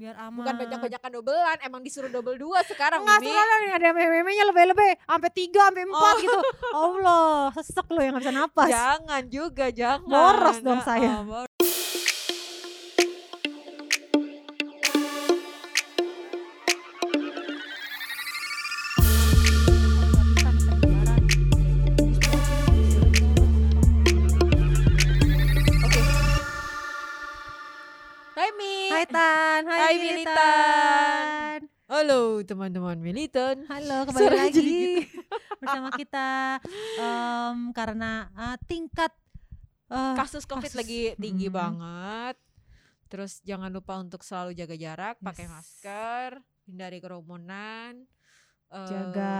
biar 0.00 0.16
aman. 0.18 0.32
Bukan 0.34 0.54
banyak-banyakan 0.56 1.10
dobelan, 1.12 1.58
emang 1.60 1.80
disuruh 1.80 2.08
double 2.08 2.34
dua 2.34 2.64
sekarang, 2.64 3.04
Enggak 3.04 3.20
Mimi. 3.20 3.28
selalu 3.30 3.54
nih 3.60 3.72
ada 3.74 3.88
meme-memenya 3.92 4.44
lebih-lebih 4.48 4.90
sampai 5.04 5.30
tiga 5.30 5.60
sampai 5.68 5.84
empat 5.84 6.00
Oh. 6.10 6.18
gitu. 6.18 6.38
Allah, 6.88 7.32
sesek 7.52 7.86
lo 7.86 8.00
yang 8.00 8.12
nggak 8.14 8.24
bisa 8.24 8.32
napas. 8.32 8.68
Jangan 8.70 9.22
juga, 9.28 9.66
jangan. 9.70 10.08
Boros 10.08 10.58
dong 10.58 10.80
saya. 10.80 11.20
oh, 11.20 11.44
teman-teman 32.50 32.98
Militan. 32.98 33.62
Halo, 33.70 34.02
kembali 34.10 34.26
lagi 34.34 34.58
gitu. 34.58 35.22
bersama 35.62 35.94
kita 36.02 36.58
em, 36.98 37.70
karena 37.70 38.10
eh, 38.34 38.56
tingkat 38.66 39.14
eh, 39.86 40.14
Kasus 40.18 40.42
Covid 40.42 40.66
kasus. 40.66 40.74
lagi 40.74 41.14
tinggi 41.14 41.46
Mm-mm. 41.46 41.54
banget. 41.54 42.36
Terus 43.06 43.38
jangan 43.42 43.70
lupa 43.70 43.98
untuk 43.98 44.22
selalu 44.22 44.54
jaga 44.54 44.74
jarak, 44.74 45.14
pakai 45.18 45.46
Yes. 45.46 45.52
masker, 45.52 46.30
hindari 46.66 46.98
kerumunan, 46.98 48.02
eh, 48.66 48.86
jaga 48.86 49.34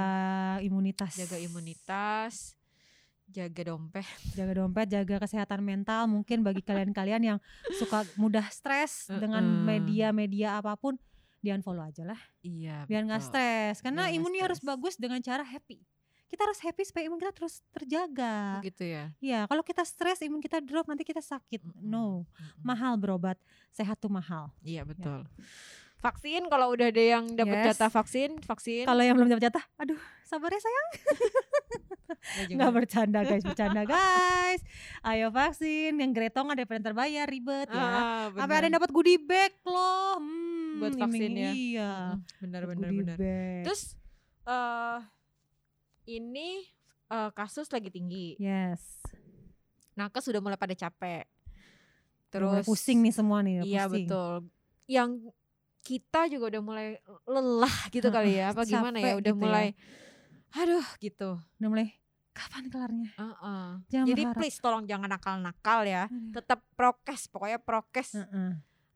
imunitas, 0.60 1.14
jaga 1.16 1.34
imunitas, 1.36 2.54
jaga 3.26 3.62
dompet. 3.64 4.06
jaga 4.34 4.52
dompet, 4.56 4.86
jaga 4.86 5.18
kesehatan 5.18 5.62
mental. 5.62 6.06
Mungkin 6.06 6.42
bagi 6.42 6.62
kalian-kalian 6.62 7.22
yang 7.26 7.38
suka 7.74 8.06
mudah 8.14 8.46
stres 8.50 9.10
dengan 9.10 9.42
media-media 9.66 10.58
apa 10.58 10.74
pun, 10.74 10.94
di 11.40 11.48
unfollow 11.50 11.82
aja 11.82 12.04
lah, 12.04 12.20
Iya. 12.40 12.84
biar 12.84 13.02
nggak 13.02 13.22
stres. 13.22 13.80
Karena 13.80 14.06
Biar 14.06 14.14
imunnya 14.14 14.44
harus 14.44 14.60
stres. 14.60 14.70
bagus 14.70 14.94
dengan 14.94 15.18
cara 15.18 15.40
happy. 15.40 15.80
Kita 16.28 16.46
harus 16.46 16.62
happy 16.62 16.86
supaya 16.86 17.02
imun 17.04 17.18
kita 17.18 17.34
terus 17.34 17.58
terjaga. 17.74 18.62
Gitu 18.62 18.86
ya. 18.86 19.10
Ya, 19.18 19.40
kalau 19.44 19.66
kita 19.66 19.82
stres, 19.82 20.22
imun 20.22 20.38
kita 20.38 20.62
drop, 20.62 20.86
nanti 20.86 21.02
kita 21.02 21.18
sakit. 21.18 21.58
Mm-mm. 21.58 21.82
No, 21.82 22.22
Mm-mm. 22.22 22.62
mahal 22.62 22.94
berobat. 22.94 23.34
Sehat 23.68 23.98
tuh 23.98 24.06
mahal. 24.06 24.54
Iya 24.62 24.86
betul. 24.86 25.26
Vaksin 26.00 26.48
kalau 26.48 26.72
udah 26.72 26.88
ada 26.88 27.04
yang 27.12 27.28
dapat 27.30 27.56
Yes. 27.60 27.66
jatah 27.76 27.92
vaksin, 27.92 28.30
vaksin. 28.40 28.84
Kalau 28.84 29.00
yang 29.00 29.12
belum 29.14 29.28
dapat 29.28 29.44
jatah, 29.46 29.64
aduh, 29.76 30.00
sabar 30.24 30.48
ya 30.48 30.56
sayang. 30.58 30.88
Nggak 32.50 32.70
bercanda 32.72 33.20
guys, 33.20 33.44
bercanda 33.44 33.82
guys. 33.84 34.60
Ayo 35.02 35.28
vaksin, 35.28 35.94
yang 35.94 36.10
gretong 36.10 36.48
ada 36.48 36.64
yang 36.64 36.80
terbayar 36.82 37.24
ribet 37.24 37.68
ya. 37.68 37.76
Ah, 37.76 38.24
Sampai 38.32 38.56
ada 38.56 38.66
yang 38.66 38.76
dapat 38.76 38.90
goodie 38.90 39.20
bag 39.20 39.52
loh. 39.62 40.16
Hmm, 40.16 40.80
Buat 40.80 40.96
vaksin 40.98 41.30
ya. 41.32 41.52
Iya. 41.52 41.92
benar 42.40 42.62
benar 42.64 42.90
benar. 42.90 43.16
Terus 43.62 43.94
eh 44.42 44.98
ini 46.08 46.64
eh, 47.08 47.30
kasus 47.32 47.68
lagi 47.68 47.88
tinggi. 47.88 48.40
yes. 48.40 49.04
Nakes 49.92 50.24
sudah 50.24 50.40
mulai 50.40 50.56
pada 50.56 50.72
capek. 50.72 51.28
Mulai 51.28 52.30
Terus 52.32 52.64
pusing 52.64 53.02
nih 53.02 53.12
semua 53.12 53.44
nih, 53.44 53.60
Iya 53.60 53.84
pusing. 53.84 54.06
betul. 54.06 54.32
Yang 54.86 55.10
kita 55.80 56.28
juga 56.28 56.56
udah 56.56 56.62
mulai 56.62 56.86
lelah 57.24 57.76
gitu 57.90 58.08
kali 58.08 58.36
ya. 58.36 58.52
Apa 58.52 58.62
gimana 58.64 58.98
ya? 59.00 59.16
Udah 59.16 59.32
gitu 59.32 59.36
ya. 59.36 59.42
mulai 59.42 59.66
aduh 60.50 60.86
gitu. 60.98 61.30
Udah 61.58 61.68
mulai 61.68 61.88
kapan 62.30 62.64
kelarnya? 62.68 63.10
Heeh. 63.16 63.66
Jangan 63.90 64.06
Jadi 64.06 64.22
berharap. 64.22 64.38
please 64.38 64.58
tolong 64.58 64.84
jangan 64.86 65.08
nakal-nakal 65.10 65.80
ya. 65.84 66.06
Aduh. 66.06 66.32
Tetap 66.36 66.60
prokes, 66.74 67.26
pokoknya 67.28 67.58
prokes 67.58 68.16
Heeh. 68.16 68.50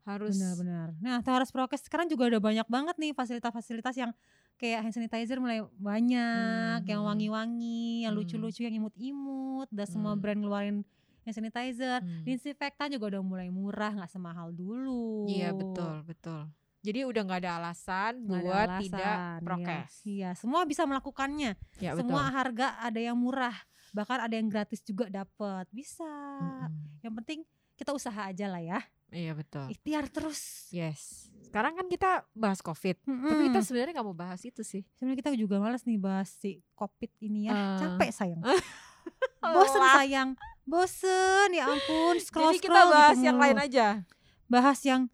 harus 0.05 0.37
Benar-benar. 0.37 0.87
Nah, 1.01 1.19
harus 1.21 1.49
prokes. 1.49 1.81
Sekarang 1.83 2.05
juga 2.05 2.29
udah 2.29 2.41
banyak 2.41 2.67
banget 2.69 2.95
nih 2.97 3.11
fasilitas-fasilitas 3.11 3.95
yang 3.97 4.11
kayak 4.55 4.87
hand 4.87 4.93
sanitizer 4.95 5.35
mulai 5.41 5.59
banyak, 5.75 6.79
yang 6.87 7.01
Hmm. 7.03 7.09
wangi-wangi, 7.11 8.07
yang 8.07 8.15
Hmm. 8.15 8.23
lucu-lucu, 8.23 8.63
yang 8.63 8.75
imut-imut. 8.77 9.67
Udah 9.67 9.87
semua 9.89 10.15
Hmm. 10.15 10.21
brand 10.21 10.39
ngeluarin 10.39 10.77
hand 11.25 11.35
sanitizer. 11.35 11.99
Hmm. 11.99 12.23
Disinfektan 12.23 12.87
juga 12.87 13.17
udah 13.17 13.21
mulai 13.21 13.49
murah, 13.49 13.91
nggak 13.91 14.07
semahal 14.09 14.51
dulu. 14.51 15.27
Iya 15.27 15.51
betul 15.51 16.05
betul. 16.05 16.47
Jadi 16.85 16.99
udah 17.01 17.21
nggak 17.25 17.39
ada 17.41 17.51
alasan 17.57 18.13
ada 18.21 18.29
buat 18.29 18.69
alasan, 18.69 18.81
tidak 18.85 19.17
iya. 19.17 19.41
prokes. 19.41 19.93
Iya, 20.05 20.29
semua 20.37 20.61
bisa 20.69 20.85
melakukannya. 20.85 21.51
Ya 21.81 21.97
semua 21.97 22.29
betul. 22.29 22.35
harga 22.37 22.67
ada 22.77 22.99
yang 23.01 23.17
murah, 23.17 23.57
bahkan 23.89 24.21
ada 24.21 24.37
yang 24.37 24.45
gratis 24.45 24.85
juga 24.85 25.09
dapat. 25.09 25.65
Bisa. 25.73 26.05
Mm-mm. 26.05 27.01
Yang 27.01 27.13
penting 27.23 27.39
kita 27.73 27.91
usaha 27.91 28.29
aja 28.29 28.45
lah 28.45 28.61
ya. 28.61 28.79
Iya 29.09 29.33
betul. 29.33 29.65
Ikhtiar 29.73 30.05
terus. 30.13 30.69
Yes. 30.69 31.33
Sekarang 31.41 31.73
kan 31.73 31.87
kita 31.89 32.27
bahas 32.35 32.59
COVID, 32.61 33.01
tapi 33.01 33.15
Mm-mm. 33.15 33.47
kita 33.49 33.59
sebenarnya 33.65 33.93
nggak 33.97 34.07
mau 34.07 34.17
bahas 34.17 34.41
itu 34.45 34.61
sih. 34.61 34.85
Sebenarnya 34.99 35.17
kita 35.25 35.31
juga 35.39 35.57
males 35.57 35.81
nih 35.87 35.97
bahas 35.97 36.29
si 36.29 36.61
covid 36.77 37.09
ini 37.17 37.49
ya. 37.49 37.53
Eh. 37.53 37.77
Capek 37.81 38.09
sayang. 38.13 38.41
Bosen 39.55 39.81
sayang. 39.81 40.29
Bosen 40.65 41.49
ya 41.53 41.69
ampun. 41.69 42.17
Scroll 42.21 42.57
Jadi 42.57 42.59
kita 42.65 42.81
bahas 42.89 43.17
yang 43.21 43.37
lain 43.37 43.57
aja. 43.57 44.01
Bahas 44.45 44.81
yang 44.85 45.09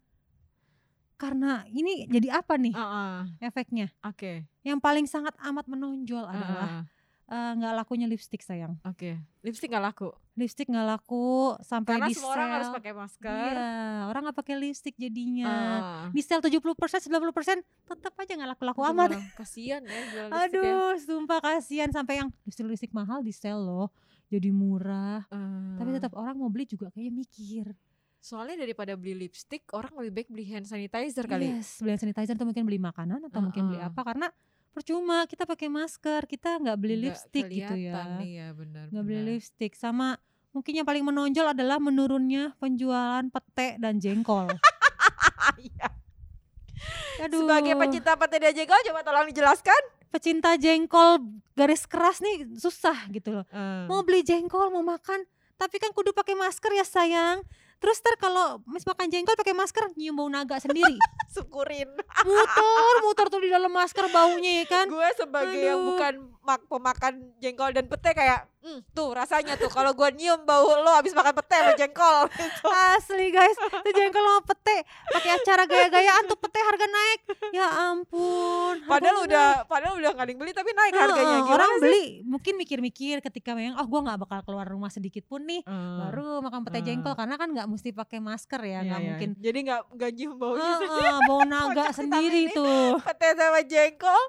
karena 1.22 1.62
ini 1.70 2.10
jadi 2.10 2.42
apa 2.42 2.58
nih 2.58 2.74
Heeh. 2.74 3.46
efeknya? 3.46 3.86
Oke. 4.02 4.42
Yang 4.66 4.78
paling 4.82 5.06
sangat 5.06 5.38
amat 5.38 5.70
menonjol 5.70 6.26
adalah 6.26 6.82
eh, 7.30 7.50
nggak 7.62 7.74
lakunya 7.78 8.10
lipstick 8.10 8.42
sayang. 8.42 8.74
Oke. 8.82 9.22
Lipstick 9.46 9.70
nggak 9.70 9.86
laku. 9.86 10.10
Lipstick 10.34 10.66
nggak 10.66 10.82
laku 10.82 11.54
sampai 11.62 11.94
Karena 11.94 12.08
di 12.10 12.14
semua 12.18 12.34
orang 12.34 12.48
harus 12.58 12.68
pakai 12.74 12.92
masker. 12.98 13.52
Iya, 13.54 13.70
orang 14.10 14.20
nggak 14.26 14.38
pakai 14.42 14.54
lipstick 14.58 14.94
jadinya. 14.98 15.46
Ah. 15.46 16.06
Di 16.10 16.20
sel 16.26 16.42
70% 16.42 16.58
90% 16.58 17.62
tetap 17.62 18.14
aja 18.18 18.32
nggak 18.34 18.50
laku-laku 18.58 18.82
amat. 18.90 19.14
Kasian 19.38 19.86
ya 19.86 20.00
jual 20.10 20.26
ya. 20.26 20.42
Aduh, 20.50 20.98
sumpah 20.98 21.38
kasihan 21.38 21.94
sampai 21.94 22.18
yang 22.18 22.28
lipstick-lipstick 22.42 22.90
mahal 22.90 23.22
di 23.22 23.30
sel 23.30 23.62
loh. 23.62 23.94
Jadi 24.26 24.50
murah. 24.50 25.22
Tapi 25.78 25.88
Eh, 25.92 25.94
tetap 26.02 26.18
orang 26.18 26.34
mau 26.40 26.50
beli 26.50 26.66
juga 26.66 26.90
kayaknya 26.90 27.12
mikir. 27.14 27.66
Soalnya 28.22 28.62
daripada 28.62 28.94
beli 28.94 29.26
lipstick, 29.26 29.66
orang 29.74 29.90
lebih 29.98 30.22
baik 30.22 30.28
beli 30.30 30.46
hand 30.46 30.64
sanitizer 30.64 31.26
kali. 31.26 31.58
Yes, 31.58 31.82
beli 31.82 31.90
hand 31.90 32.02
sanitizer 32.06 32.38
atau 32.38 32.46
mungkin 32.46 32.62
beli 32.62 32.78
makanan 32.78 33.18
atau 33.26 33.42
mungkin 33.42 33.66
beli 33.66 33.82
apa 33.82 33.98
karena 34.00 34.30
percuma 34.70 35.26
kita 35.26 35.42
pakai 35.42 35.66
masker, 35.66 36.24
kita 36.24 36.62
nggak 36.62 36.78
beli 36.78 36.94
Nggak 36.96 37.04
lipstick 37.10 37.46
gitu 37.50 37.74
ya. 37.74 38.22
Iya 38.22 38.46
benar. 38.54 38.86
Nggak 38.94 39.04
beli 39.04 39.20
lipstick 39.26 39.74
sama 39.74 40.16
mungkin 40.54 40.78
yang 40.78 40.86
paling 40.86 41.02
menonjol 41.02 41.50
adalah 41.50 41.82
menurunnya 41.82 42.54
penjualan 42.56 43.26
pete 43.26 43.76
dan 43.82 43.98
jengkol. 43.98 44.46
Iya. 45.58 45.90
Aduh. 47.26 47.44
Sebagai 47.44 47.74
pecinta 47.74 48.14
pete 48.14 48.38
dan 48.38 48.54
jengkol 48.54 48.78
coba 48.86 49.00
tolong 49.02 49.26
dijelaskan. 49.28 49.82
pecinta 50.12 50.54
jengkol 50.54 51.24
garis 51.56 51.88
keras 51.88 52.20
nih 52.20 52.44
susah 52.54 53.08
gitu 53.10 53.32
loh. 53.32 53.44
Eh, 53.48 53.88
Mau 53.88 54.04
beli 54.04 54.20
jengkol, 54.20 54.68
mau 54.68 54.84
makan, 54.84 55.24
tapi 55.56 55.80
kan 55.80 55.88
kudu 55.90 56.12
pakai 56.12 56.36
masker 56.36 56.68
ya 56.76 56.84
sayang. 56.84 57.40
Terus 57.82 57.98
ntar 57.98 58.14
kalau 58.16 58.46
mis 58.64 58.82
makan 58.82 59.06
jengkol 59.06 59.34
pakai 59.34 59.52
masker 59.52 59.90
nyium 59.92 60.14
bau 60.14 60.28
naga 60.28 60.56
sendiri. 60.56 60.94
syukurin. 61.34 61.90
muter, 62.22 62.94
muter 63.02 63.26
tuh 63.26 63.40
di 63.40 63.48
dalam 63.48 63.68
masker 63.68 64.06
baunya 64.08 64.62
ya 64.62 64.66
kan. 64.66 64.86
gue 64.86 65.08
sebagai 65.16 65.58
yang 65.58 65.78
Aduh. 65.78 65.88
bukan 65.90 66.12
mak- 66.40 66.66
pemakan 66.66 67.12
jengkol 67.38 67.70
dan 67.70 67.86
pete 67.86 68.10
kayak 68.12 68.40
"Hmm, 68.60 68.78
tuh 68.92 69.10
rasanya 69.10 69.56
tuh 69.56 69.66
kalau 69.66 69.90
gue 69.90 70.08
nyium 70.12 70.42
bau 70.42 70.62
lo 70.76 70.92
habis 70.92 71.10
makan 71.10 71.34
pete 71.34 71.56
sama 71.56 71.72
jengkol 71.74 72.22
gitu. 72.38 72.66
Asli 72.68 73.26
guys, 73.28 73.56
itu 73.58 73.90
jengkol 73.92 74.20
sama 74.20 74.42
pete 74.44 74.76
pakai 75.08 75.30
acara 75.32 75.62
gaya-gayaan 75.64 76.24
tuh 76.24 76.38
pete 76.38 76.60
harga 76.60 76.86
naik. 76.86 77.20
Ya 77.50 77.66
ampun. 77.90 78.74
padahal 78.84 79.16
udah 79.22 79.46
padahal 79.64 79.94
udah 79.96 80.12
kali 80.12 80.32
beli 80.34 80.52
tapi 80.52 80.70
naik 80.70 80.94
harganya 80.94 81.36
gimana 81.40 81.54
orang 81.56 81.70
sih? 81.72 81.82
beli 81.82 82.04
mungkin 82.24 82.54
mikir-mikir 82.56 83.16
ketika 83.20 83.50
memang 83.52 83.74
oh 83.74 83.86
gua 83.86 84.00
nggak 84.04 84.18
bakal 84.20 84.38
keluar 84.44 84.66
rumah 84.66 84.88
sedikit 84.88 85.24
pun 85.24 85.42
nih 85.42 85.62
Eh, 85.62 85.98
baru 85.98 86.38
makan 86.40 86.62
pete 86.62 86.78
eh. 86.78 86.84
jengkol 86.84 87.14
karena 87.14 87.34
kan 87.34 87.48
nggak 87.48 87.66
mesti 87.72 87.90
pakai 87.90 88.20
masker 88.20 88.60
ya 88.60 88.68
iya, 88.68 88.78
nggak 88.84 89.00
iya. 89.00 89.06
mungkin. 89.08 89.30
Jadi 89.36 89.58
nggak 89.64 90.10
nyium 90.12 90.34
baunya 90.36 90.70
sih 90.76 90.88
Heeh, 90.88 91.16
bau 91.24 91.42
naga 91.50 91.84
sendiri 91.90 92.52
tuh. 92.52 93.00
pete 93.00 93.28
sama 93.32 93.60
jengkol. 93.62 94.22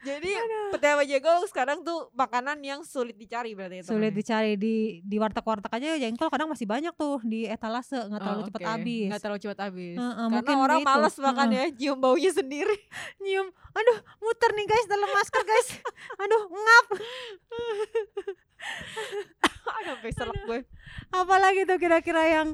Jadi 0.00 0.30
pete 0.72 0.86
sama 0.86 1.04
jengkol 1.04 1.36
sekarang 1.46 1.78
tuh 1.80 2.08
makanan 2.12 2.58
yang 2.60 2.80
sulit 2.80 3.14
dicari 3.14 3.52
berarti 3.52 3.80
ya 3.80 3.84
sulit 3.84 4.10
temennya? 4.10 4.16
dicari. 4.16 4.52
Di 4.56 4.74
di 5.02 5.16
warteg-warteg 5.16 5.68
aja 5.70 5.88
jengkol 6.00 6.28
kadang 6.28 6.48
masih 6.48 6.64
banyak 6.64 6.94
tuh 6.94 7.20
di 7.20 7.44
etalase 7.44 8.00
nggak 8.00 8.18
terlalu 8.18 8.40
Oh, 8.40 8.46
cepat 8.48 8.60
oke. 8.60 8.70
habis. 8.72 9.06
nggak 9.12 9.20
terlalu 9.20 9.40
cepat 9.40 9.58
habis. 9.62 9.94
Heeh, 9.94 10.08
karena 10.16 10.32
mungkin 10.32 10.56
orang 10.56 10.80
gitu. 10.80 10.88
malas 10.88 11.14
makan 11.16 11.48
Heeh. 11.50 11.58
ya 11.60 11.76
nyium 11.76 11.98
baunya 12.00 12.30
sendiri. 12.32 12.76
Nyium. 13.22 13.46
Aduh 13.70 13.98
muter 14.18 14.50
nih 14.54 14.64
guys 14.64 14.86
dalam 14.86 15.10
masker 15.10 15.42
guys. 15.44 15.68
Aduh 16.24 16.42
ngap. 16.48 16.86
Aduh, 19.70 19.96
sampai 20.12 20.40
gue. 20.44 20.60
Apalagi 21.10 21.64
tuh 21.64 21.78
kira-kira 21.78 22.22
yang 22.26 22.48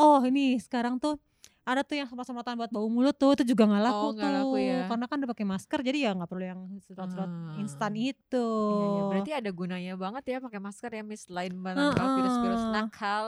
oh 0.00 0.20
ini 0.22 0.56
sekarang 0.56 0.96
tuh 0.96 1.20
ada 1.60 1.84
tuh 1.84 1.92
yang 1.94 2.08
semprot-semprotan 2.08 2.56
buat 2.56 2.68
bau 2.68 2.88
mulut 2.88 3.14
tuh 3.14 3.36
itu 3.36 3.44
juga 3.46 3.62
nggak 3.64 3.84
laku 3.84 4.00
Oh, 4.00 4.10
nggak 4.10 4.26
tuh 4.26 4.38
laku 4.42 4.56
ya. 4.58 4.78
karena 4.88 5.04
kan 5.04 5.16
udah 5.18 5.30
pakai 5.30 5.46
masker 5.46 5.78
jadi 5.82 5.98
ya 6.00 6.10
nggak 6.12 6.26
perlu 6.26 6.42
yang 6.42 6.60
semprot-semprot 6.82 7.30
Ah. 7.30 7.54
instan 7.56 7.92
itu 7.94 8.48
Iya, 8.48 8.86
iya. 8.88 9.02
Berarti 9.06 9.30
ada 9.36 9.50
gunanya 9.50 9.94
banget 9.94 10.22
ya 10.26 10.36
pakai 10.40 10.58
masker 10.58 10.90
ya 10.90 11.02
Miss 11.02 11.22
selain 11.24 11.52
menangkal 11.52 12.06
virus-virus 12.16 12.58
Heeh. 12.60 12.72
nakal. 12.72 13.26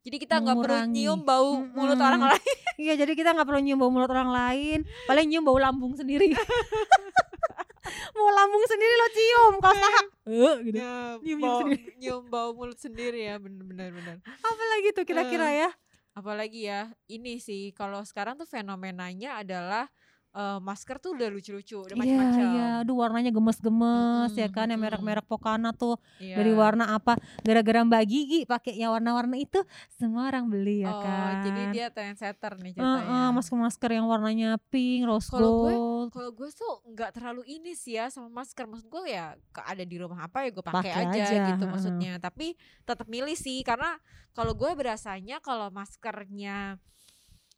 Jadi 0.00 0.16
kita 0.18 0.34
nggak 0.38 0.56
perlu 0.58 0.78
nyium 0.86 1.20
bau 1.20 1.50
mulut 1.66 1.92
Mm-mm. 1.94 2.06
orang 2.06 2.22
lain. 2.30 2.56
iya 2.76 2.92
jadi 2.94 3.12
kita 3.12 3.32
nggak 3.32 3.44
perlu 3.44 3.60
nyium 3.60 3.76
bau 3.76 3.90
mulut 3.90 4.08
orang 4.08 4.30
lain 4.30 4.78
paling 5.04 5.26
nyium 5.26 5.42
bau 5.42 5.56
lambung 5.56 5.92
sendiri 5.92 6.30
mau 8.14 8.30
lambung 8.32 8.64
sendiri 8.64 8.94
lo 8.94 9.08
cium 9.10 9.52
kalau 9.58 9.76
tahak 9.76 10.06
eh 10.24 10.54
gitu 10.62 10.76
Ya, 10.76 10.94
Nyium-nyium 11.18 11.40
bau, 11.42 11.58
sendiri. 11.60 11.82
nyium 11.96 12.24
bau 12.26 12.50
mulut 12.52 12.78
sendiri 12.78 13.20
ya 13.22 13.36
bener-bener 13.36 13.92
bener. 13.92 14.16
apalagi 14.40 14.88
tuh 14.90 15.04
kira-kira 15.04 15.48
ya 15.52 15.68
Apalagi 16.14 16.70
ya 16.70 16.94
ini 17.10 17.42
sih 17.42 17.74
kalau 17.74 18.02
sekarang 18.06 18.38
tuh 18.38 18.46
fenomenanya 18.46 19.42
adalah 19.42 19.90
eh, 20.34 20.58
masker 20.58 20.98
tuh 20.98 21.14
udah 21.14 21.30
lucu-lucu, 21.30 21.78
udah 21.78 21.94
Iya, 21.94 22.00
macam-macam. 22.02 22.46
iya. 22.50 22.68
Aduh 22.82 22.96
warnanya 22.98 23.30
gemes-gemes 23.30 24.34
ya 24.34 24.46
Mm-mm, 24.46 24.56
kan 24.58 24.66
yang 24.66 24.82
merek-merek 24.82 25.22
Pokana 25.24 25.70
tuh 25.70 25.94
Iya. 26.18 26.36
dari 26.36 26.52
warna 26.52 26.90
apa 26.92 27.14
gara-gara 27.40 27.80
Mbak 27.80 28.04
Gigi 28.04 28.40
pakai 28.42 28.74
yang 28.74 28.90
warna-warna 28.90 29.38
itu 29.38 29.62
semua 29.88 30.26
orang 30.26 30.50
beli 30.50 30.82
ya 30.82 30.90
oh, 30.90 31.00
kan. 31.00 31.46
jadi 31.46 31.62
dia 31.70 31.86
trendsetter 31.88 32.58
nih 32.58 32.74
ceritanya. 32.74 33.30
masker-masker 33.30 33.90
yang 33.92 34.06
warnanya 34.06 34.58
pink, 34.68 35.06
rose 35.06 35.30
Kalau 35.30 35.40
gue- 35.64 35.72
gold. 35.72 36.08
Kalau 36.10 36.30
gue 36.30 36.48
tuh 36.50 36.74
nggak 36.84 37.10
terlalu 37.14 37.42
ini 37.48 37.72
sih 37.72 37.94
ya 37.94 38.10
sama 38.10 38.28
masker. 38.28 38.66
Maksud 38.66 38.90
gue 38.90 39.02
ya 39.08 39.32
ada 39.54 39.84
di 39.84 39.96
rumah 39.96 40.26
apa 40.26 40.44
ya 40.44 40.50
gue 40.50 40.60
pakai 40.60 40.92
aja, 40.92 41.22
aja, 41.24 41.46
gitu 41.54 41.64
maksudnya. 41.64 42.18
Tapi 42.18 42.52
tetap 42.82 43.06
milih 43.06 43.32
sih 43.32 43.62
karena 43.62 43.96
kalau 44.34 44.52
gue 44.52 44.68
berasanya 44.74 45.38
kalau 45.38 45.70
maskernya 45.70 46.76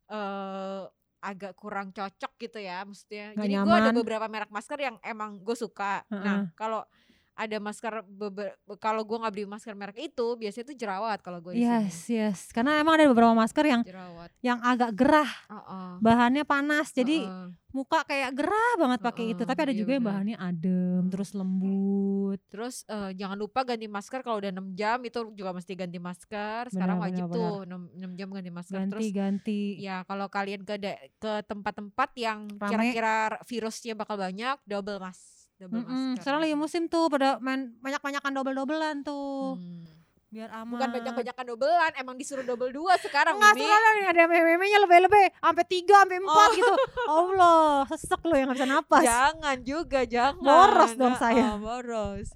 eh 0.06 0.82
agak 1.26 1.52
kurang 1.58 1.90
cocok 1.90 2.32
gitu 2.38 2.58
ya 2.62 2.87
maksudnya. 2.87 3.34
Nggak 3.34 3.46
Jadi 3.50 3.55
gue 3.58 3.75
ada 3.75 3.90
beberapa 3.90 4.26
merek 4.31 4.50
masker 4.55 4.78
yang 4.78 4.96
emang 5.02 5.43
gue 5.43 5.56
suka. 5.58 6.06
Heeh. 6.06 6.23
Nah 6.23 6.38
kalau 6.55 6.87
ada 7.36 7.56
masker 7.60 8.00
beber- 8.02 8.56
kalau 8.76 9.04
gue 9.04 9.12
nggak 9.14 9.30
beli 9.30 9.44
masker 9.44 9.76
merek 9.76 10.00
itu 10.02 10.26
biasanya 10.34 10.64
itu 10.66 10.74
jerawat 10.74 11.20
kalau 11.20 11.38
gue 11.38 11.52
Yes, 11.52 12.08
yes. 12.08 12.48
Karena 12.48 12.80
emang 12.80 12.96
ada 12.96 13.06
beberapa 13.06 13.30
masker 13.30 13.60
yang 13.62 13.82
Jerawat. 13.84 14.32
yang 14.40 14.58
agak 14.58 14.90
gerah, 14.92 15.28
Heeh. 15.46 15.90
bahannya 16.00 16.42
panas. 16.42 16.90
Jadi 16.90 17.20
Heeh. 17.20 17.48
muka 17.70 18.00
kayak 18.02 18.32
gerah 18.32 18.72
banget 18.76 19.00
pakai 19.00 19.24
itu. 19.28 19.38
Heeh, 19.38 19.48
Tapi 19.48 19.60
ada 19.60 19.70
iya 19.70 19.78
juga 19.78 19.92
yang 19.92 20.06
bahannya 20.06 20.36
adem, 20.38 21.02
terus 21.06 21.36
lembut. 21.36 22.40
Terus 22.48 22.84
eh, 22.86 23.12
jangan 23.12 23.36
lupa 23.36 23.62
ganti 23.62 23.84
masker 23.84 24.20
kalau 24.20 24.40
udah 24.40 24.48
6 24.50 24.72
jam 24.72 24.96
itu 25.00 25.18
juga 25.32 25.52
mesti 25.52 25.72
ganti 25.72 25.98
masker. 25.98 26.72
Sekarang 26.72 26.96
Benar, 26.96 27.06
wajib 27.06 27.24
benar, 27.28 27.36
tuh 27.36 27.54
6, 27.68 28.12
jam 28.14 28.28
ganti 28.30 28.48
masker. 28.50 28.80
Terus 28.80 29.12
Ganti-ganti. 29.12 29.60
ya 29.76 30.00
kalau 30.04 30.26
kalian 30.26 30.64
ke 30.64 30.80
ke 31.14 31.32
tempat-tempat 31.44 32.10
yang 32.16 32.48
kira-kira 32.50 33.16
virusnya 33.44 33.92
bakal 33.92 34.16
banyak, 34.16 34.56
double 34.64 34.96
mas, 34.98 35.35
double 35.58 35.79
Mm-mm, 35.79 35.88
masker. 36.11 36.20
Sekarang 36.20 36.41
lagi 36.41 36.55
musim 36.55 36.82
tuh 36.87 37.06
pada 37.06 37.37
main 37.38 37.73
banyak-banyakan 37.79 38.31
double-doublean 38.32 38.97
tuh. 39.03 39.56
Hmm. 39.56 39.85
Biar 40.26 40.50
aman. 40.53 40.69
Bukan 40.70 40.88
banyak-banyakan 40.93 41.44
doublean, 41.47 41.93
emang 41.97 42.14
disuruh 42.14 42.43
double 42.43 42.69
dua 42.70 42.99
sekarang. 42.99 43.35
Enggak 43.35 43.56
sekarang 43.56 43.94
ada 44.06 44.23
meme-memenya 44.26 44.79
lebih-lebih 44.81 45.25
sampai 45.35 45.64
tiga 45.64 45.97
sampai 45.99 46.19
empat 46.19 46.49
gitu. 46.53 46.75
Allah, 47.17 47.69
sesek 47.88 48.20
lo 48.20 48.35
yang 48.35 48.50
gak 48.50 48.58
bisa 48.58 48.69
napas. 48.69 49.03
Jangan 49.03 49.56
juga, 49.62 50.00
jangan. 50.05 50.43
Boros 50.43 50.93
dong 50.93 51.14
Nah, 51.14 51.17
saya. 51.17 51.44
ah, 51.47 51.56
boros. 51.56 52.29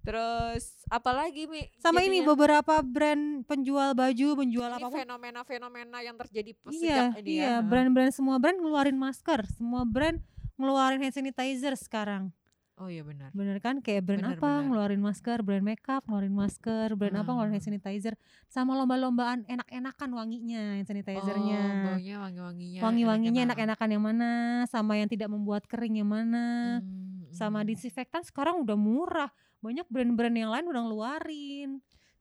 Terus 0.00 0.64
apalagi 0.88 1.44
Mi? 1.44 1.68
Sama 1.76 2.00
ini 2.00 2.22
jadinya? 2.22 2.32
beberapa 2.32 2.80
brand 2.80 3.24
penjual 3.44 3.92
baju, 3.92 4.28
penjual 4.38 4.70
ini 4.70 4.78
apa 4.78 4.88
pun. 4.88 4.96
fenomena-fenomena 4.96 5.98
yang 6.00 6.16
terjadi 6.16 6.56
Iya, 6.64 7.12
sejak 7.12 7.20
ini 7.20 7.28
iya, 7.36 7.50
ya. 7.50 7.54
brand-brand 7.60 8.08
semua 8.10 8.40
brand 8.40 8.56
ngeluarin 8.56 8.96
masker, 8.96 9.44
semua 9.50 9.84
brand 9.84 10.16
ngeluarin 10.58 11.00
hand 11.00 11.14
sanitizer 11.14 11.74
sekarang. 11.78 12.34
Oh 12.78 12.86
iya 12.86 13.02
benar. 13.02 13.34
Bener 13.34 13.58
kan? 13.58 13.82
Kayak 13.82 14.06
brand 14.06 14.22
Bener, 14.22 14.38
apa 14.38 14.62
bener. 14.62 14.66
ngeluarin 14.70 15.02
masker, 15.02 15.38
brand 15.42 15.66
makeup 15.66 16.02
ngeluarin 16.06 16.30
masker, 16.30 16.88
brand 16.94 17.16
apa 17.18 17.30
ngeluarin 17.34 17.54
hand 17.58 17.64
Ah. 17.64 17.68
sanitizer, 17.74 18.14
sama 18.46 18.78
lomba-lombaan 18.78 19.42
enak-enakan 19.50 20.10
wanginya 20.14 20.78
hand 20.78 20.86
sanitizernya. 20.86 21.62
Oh, 21.62 21.82
baunya 21.98 22.16
wangi-wanginya. 22.22 22.80
Wangi-wanginya 22.86 23.42
enak-enak. 23.50 23.74
enak-enakan 23.74 23.88
yang 23.90 24.04
mana, 24.06 24.30
sama 24.70 24.94
yang 24.94 25.10
tidak 25.10 25.26
membuat 25.26 25.66
kering 25.66 25.98
yang 25.98 26.06
mana. 26.06 26.78
Hmm, 26.78 27.26
sama 27.34 27.60
hmm. 27.62 27.68
disinfektan 27.74 28.22
sekarang 28.22 28.62
udah 28.62 28.78
murah 28.78 29.30
banyak 29.58 29.86
brand-brand 29.90 30.36
yang 30.38 30.50
lain 30.54 30.66
udah 30.70 30.82
ngeluarin 30.86 31.70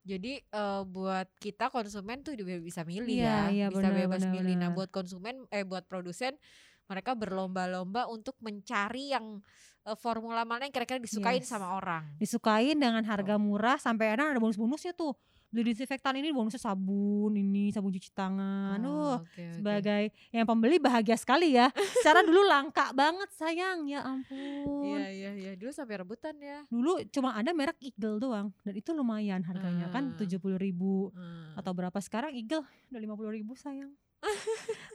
Jadi 0.02 0.40
eh, 0.40 0.82
buat 0.88 1.28
kita 1.38 1.68
konsumen 1.68 2.24
tuh 2.24 2.32
juga 2.34 2.56
bisa 2.64 2.82
milih 2.88 3.12
Iya, 3.12 3.52
ya, 3.52 3.52
iya, 3.52 3.66
bisa 3.68 3.92
benar, 3.92 4.00
bebas 4.08 4.22
benar, 4.24 4.34
milih. 4.34 4.56
Nah, 4.56 4.72
benar. 4.72 4.78
buat 4.80 4.90
konsumen 4.90 5.36
eh 5.52 5.68
buat 5.68 5.84
produsen 5.86 6.34
mereka 6.88 7.12
berlomba-lomba 7.14 8.08
untuk 8.08 8.36
mencari 8.40 9.12
yang 9.12 9.40
eh, 9.84 9.96
formula 9.96 10.44
mana 10.44 10.64
yang 10.64 10.74
kira-kira 10.74 10.98
disukain 10.98 11.40
Yes. 11.40 11.48
sama 11.48 11.72
orang. 11.74 12.04
disukain 12.16 12.76
dengan 12.76 13.04
harga 13.04 13.36
murah 13.36 13.78
sampai 13.78 14.10
kadang 14.10 14.30
ada 14.30 14.38
bonus-bonusnya 14.38 14.92
tuh 14.92 15.16
beli 15.48 15.72
disinfektan 15.72 16.12
ini 16.14 16.28
bonusnya 16.30 16.60
sabun 16.60 17.32
ini 17.32 17.72
sabun 17.72 17.88
cuci 17.90 18.12
tangan 18.12 18.76
Oh, 18.78 19.16
Duh, 19.16 19.16
oke, 19.18 19.32
oke. 19.32 19.54
sebagai 19.54 20.02
yang 20.30 20.44
pembeli 20.44 20.76
bahagia 20.78 21.16
sekali 21.16 21.56
ya 21.56 21.72
secara 21.96 22.20
dulu 22.20 22.44
langka 22.44 22.92
banget 22.92 23.32
sayang 23.32 23.88
ya 23.88 24.04
Iya 24.04 24.12
ampun 24.12 25.00
iya 25.00 25.32
iya 25.34 25.52
dulu 25.56 25.72
sampai 25.72 25.96
rebutan 25.98 26.36
ya. 26.38 26.68
dulu 26.68 27.00
cuma 27.08 27.32
ada 27.32 27.52
merek 27.52 27.80
Eagle 27.80 28.20
doang 28.20 28.52
dan 28.62 28.76
itu 28.76 28.92
lumayan 28.92 29.40
harganya 29.42 29.88
kan 29.88 30.12
Ah. 30.12 30.16
tujuh 30.20 30.36
puluh 30.38 30.56
ribu 30.58 31.10
Hmm. 31.10 31.56
atau 31.56 31.72
berapa 31.72 31.96
sekarang 31.98 32.36
Eagle 32.36 32.68
udah 32.92 33.00
lima 33.00 33.16
puluh 33.16 33.32
ribu 33.32 33.56
sayang 33.56 33.96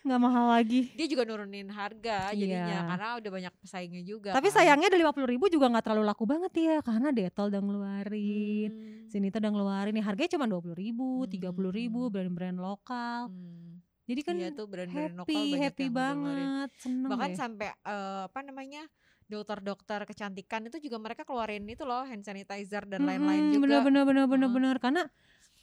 nggak 0.03 0.21
mahal 0.21 0.51
lagi 0.51 0.91
Dia 0.93 1.07
juga 1.07 1.23
nurunin 1.23 1.71
harga 1.71 2.35
jadinya 2.35 2.67
Iya. 2.69 2.81
karena 2.91 3.09
udah 3.17 3.31
banyak 3.31 3.55
pesaingnya 3.57 4.03
juga. 4.03 4.31
Tapi 4.31 4.49
kan. 4.49 4.55
sayangnya 4.57 4.89
dari 4.91 5.01
50 5.01 5.29
ribu 5.29 5.45
juga 5.47 5.71
nggak 5.71 5.85
terlalu 5.85 6.05
laku 6.05 6.25
banget 6.27 6.53
ya 6.55 6.77
karena 6.81 7.09
Detol 7.11 7.47
udah 7.49 7.63
ngeluarin, 7.63 8.71
Hmm. 8.71 9.09
sini 9.09 9.31
tuh 9.31 9.39
udah 9.39 9.53
ngeluarin 9.53 9.93
nih 9.93 10.05
harganya 10.05 10.31
cuma 10.33 10.47
20 10.47 10.75
ribu, 10.75 11.25
30 11.25 11.71
ribu 11.71 12.01
Hmm. 12.03 12.13
brand-brand 12.13 12.59
lokal. 12.59 13.31
Hmm. 13.31 13.79
Jadi 14.03 14.21
kan 14.21 14.35
iya 14.35 14.51
tuh 14.51 14.67
brand-brand 14.67 15.15
lokal 15.17 15.31
banyak 15.31 15.61
happy 15.63 15.85
yang 15.85 15.95
banget, 15.95 16.69
seneng 16.77 17.09
bahkan 17.09 17.31
deh. 17.31 17.39
sampai 17.39 17.69
eh, 17.71 18.23
apa 18.27 18.41
namanya 18.43 18.83
dokter-dokter 19.25 20.05
kecantikan 20.05 20.67
itu 20.67 20.77
juga 20.79 20.99
mereka 20.99 21.23
keluarin 21.23 21.65
itu 21.65 21.87
loh 21.87 22.03
hand 22.03 22.21
sanitizer 22.21 22.85
dan 22.85 23.01
lain-lain 23.01 23.49
Mm-mm, 23.49 23.55
juga 23.55 23.65
Bener-bener 23.81 24.03
bener-bener 24.05 24.45
Heeh. 24.45 24.57
bener 24.59 24.77
karena 24.77 25.03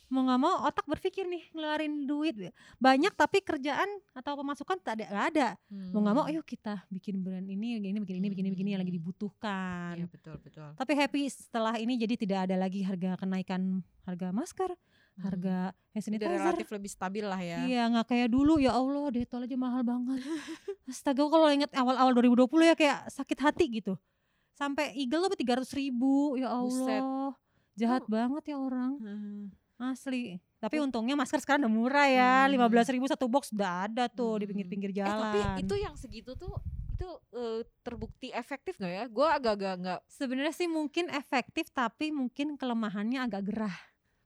mau 0.09 0.21
nggak 0.21 0.39
mau 0.39 0.65
otak 0.65 0.83
berpikir 0.83 1.23
nih 1.23 1.45
ngeluarin 1.51 2.03
duit 2.03 2.35
banyak 2.75 3.13
tapi 3.13 3.39
kerjaan 3.39 3.85
atau 4.11 4.33
pemasukan 4.35 4.77
tak 4.77 4.97
ada 4.97 5.06
nggak 5.07 5.27
ada 5.31 5.47
mau 5.89 6.01
nggak 6.01 6.15
mau 6.15 6.25
Hmm. 6.25 6.31
ayo 6.31 6.41
kita 6.41 6.81
bikin 6.88 7.19
brand 7.19 7.45
ini 7.45 7.77
ini 7.77 7.94
bikin 7.95 8.17
ini 8.17 8.27
bikin 8.27 8.44
ini 8.44 8.51
bikin 8.51 8.65
ini 8.65 8.71
yang 8.71 8.81
lagi 8.81 8.89
Hmm. 8.89 9.00
dibutuhkan 9.00 9.94
iya 9.95 10.06
betul 10.06 10.35
betul 10.39 10.69
tapi 10.73 10.91
happy 10.94 11.21
setelah 11.25 11.73
ini 11.75 11.94
jadi 11.95 12.13
tidak 12.15 12.39
ada 12.44 12.56
lagi 12.56 12.81
harga 12.81 13.15
kenaikan 13.17 13.61
harga 14.03 14.27
masker 14.29 14.71
Hmm. 15.11 15.25
harga 15.25 15.56
hand 15.69 15.75
udah 15.91 16.01
sanitizer 16.01 16.31
relatif 16.31 16.67
lebih 16.69 16.89
stabil 16.89 17.23
lah 17.23 17.38
ya 17.38 17.59
Iya 17.61 17.83
nggak 17.88 18.07
kayak 18.07 18.29
dulu 18.29 18.56
ya 18.56 18.71
Allah 18.71 19.03
Detol 19.09 19.44
aja 19.44 19.56
mahal 19.56 19.83
banget. 19.83 20.15
Astaga 20.88 21.21
kalau 21.23 21.50
inget 21.50 21.69
awal-awal 21.71 22.15
2020 22.15 22.47
ya 22.63 22.73
kayak 22.73 22.99
sakit 23.09 23.37
hati 23.37 23.66
gitu. 23.69 23.94
Sampai 24.51 24.95
Eagle 24.95 25.28
tuh 25.28 25.35
tiga 25.35 25.56
ratus 25.56 25.71
ribu 25.71 26.33
ya 26.33 26.47
Buset. 26.56 26.97
Allah. 26.97 27.35
Jahat 27.75 28.04
Oh. 28.04 28.09
banget 28.09 28.44
ya 28.47 28.57
orang 28.57 28.92
Hmm. 28.97 29.44
Asli. 29.81 30.38
Tapi 30.59 30.76
untungnya 30.78 31.16
masker 31.16 31.40
sekarang 31.40 31.64
udah 31.64 31.74
murah 31.74 32.07
ya. 32.07 32.33
Hmm. 32.44 32.52
Lima 32.52 32.68
belas 32.68 32.86
ribu 32.86 33.06
satu 33.06 33.26
box 33.26 33.50
udah 33.50 33.88
ada 33.88 34.06
tuh 34.06 34.38
di 34.38 34.44
Hmm. 34.44 34.52
pinggir-pinggir 34.54 34.92
eh 34.92 34.98
jalan. 34.98 35.31
tapi 35.31 35.64
itu 35.64 35.76
yang 35.76 35.95
segitu 35.95 36.36
tuh 36.36 36.52
itu 36.92 37.07
eh, 37.31 37.64
terbukti 37.80 38.28
efektif 38.30 38.76
nggak 38.76 38.92
ya 38.92 39.06
gue 39.07 39.24
agak-agak 39.24 39.74
nggak 39.80 40.00
sebenarnya 40.06 40.52
sih 40.52 40.68
mungkin 40.68 41.07
efektif 41.09 41.71
tapi 41.71 42.12
mungkin 42.12 42.54
kelemahannya 42.54 43.24
agak 43.24 43.48
gerah. 43.48 43.78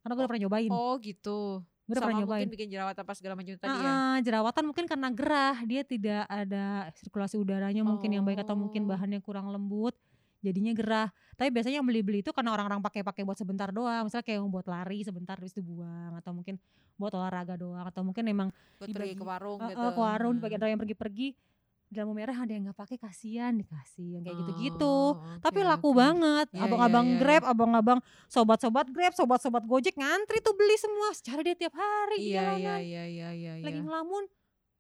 Karena 0.02 0.14
gue 0.14 0.22
udah 0.22 0.32
pernah 0.34 0.44
nyobain. 0.44 0.70
oh 0.70 0.98
gitu 0.98 1.62
gue 1.84 1.94
pernah 1.94 2.16
nyobain. 2.18 2.48
mungkin 2.48 2.56
bikin 2.56 2.70
jerawat 2.72 2.96
apa 2.96 3.12
segala 3.12 3.36
macam 3.36 3.54
tadi 3.54 3.76
ya 3.76 3.86
Ah, 3.86 4.18
jerawatan 4.20 4.64
mungkin 4.66 4.86
karena 4.88 5.12
gerah, 5.12 5.58
dia 5.64 5.84
tidak 5.84 6.24
ada 6.26 6.66
sirkulasi 6.96 7.36
udaranya 7.36 7.84
mungkin 7.84 8.10
yang 8.10 8.24
baik 8.24 8.40
atau 8.40 8.56
mungkin 8.56 8.88
Oh. 8.88 8.90
bahannya 8.90 9.20
kurang 9.20 9.52
lembut, 9.52 9.92
jadinya 10.44 10.76
gerah. 10.76 11.10
Tapi 11.40 11.50
biasanya 11.50 11.80
yang 11.80 11.88
beli-beli 11.88 12.20
itu 12.22 12.36
karena 12.36 12.52
orang-orang 12.52 12.84
pakai-pakai 12.84 13.24
buat 13.24 13.40
sebentar 13.40 13.72
doang, 13.72 14.06
misalnya 14.06 14.26
kayak 14.28 14.44
yang 14.44 14.52
buat 14.52 14.68
lari 14.68 15.00
sebentar 15.02 15.40
terus 15.40 15.56
dibuang 15.56 16.20
atau 16.20 16.36
mungkin 16.36 16.60
buat 17.00 17.16
olahraga 17.16 17.56
doang 17.58 17.88
atau 17.88 18.04
mungkin 18.06 18.28
emang 18.30 18.50
buat 18.78 18.92
pergi 18.92 19.16
ke 19.18 19.24
warung 19.26 19.58
eh, 19.64 19.74
gitu 19.74 19.80
eh, 19.82 19.94
ke 19.96 20.02
warung 20.04 20.36
Hmm. 20.38 20.44
bagi 20.46 20.56
ada 20.60 20.68
yang 20.70 20.82
pergi-pergi 20.84 21.28
di 21.94 22.02
lampu 22.02 22.18
merah 22.18 22.34
ada 22.34 22.50
yang 22.50 22.66
nggak 22.66 22.80
pakai 22.90 22.98
kasihan 22.98 23.54
dikasih 23.54 24.18
yang 24.18 24.24
kayak 24.26 24.38
gitu-gitu. 24.42 25.14
Oh, 25.14 25.38
Tapi 25.38 25.62
oke, 25.62 25.70
laku 25.70 25.90
oke. 25.94 25.98
banget. 26.02 26.48
Iya, 26.50 26.62
Abang-abang 26.66 27.06
iya, 27.06 27.14
iya, 27.14 27.22
Grab, 27.22 27.44
abang-abang 27.46 28.00
sobat-sobat 28.26 28.90
Grab, 28.90 29.14
sobat-sobat 29.14 29.62
Gojek 29.62 29.94
ngantri 29.94 30.42
tuh 30.42 30.58
beli 30.58 30.74
semua 30.82 31.14
secara 31.14 31.46
dia 31.46 31.54
tiap 31.54 31.78
hari 31.78 32.18
di 32.18 32.34
iya 32.34 32.42
jalanan 32.42 32.58
iya 32.58 32.76
iya 32.82 33.04
iya 33.06 33.30
iya 33.38 33.52
lagi 33.62 33.78
iya. 33.78 33.86
ngelamun 33.86 34.24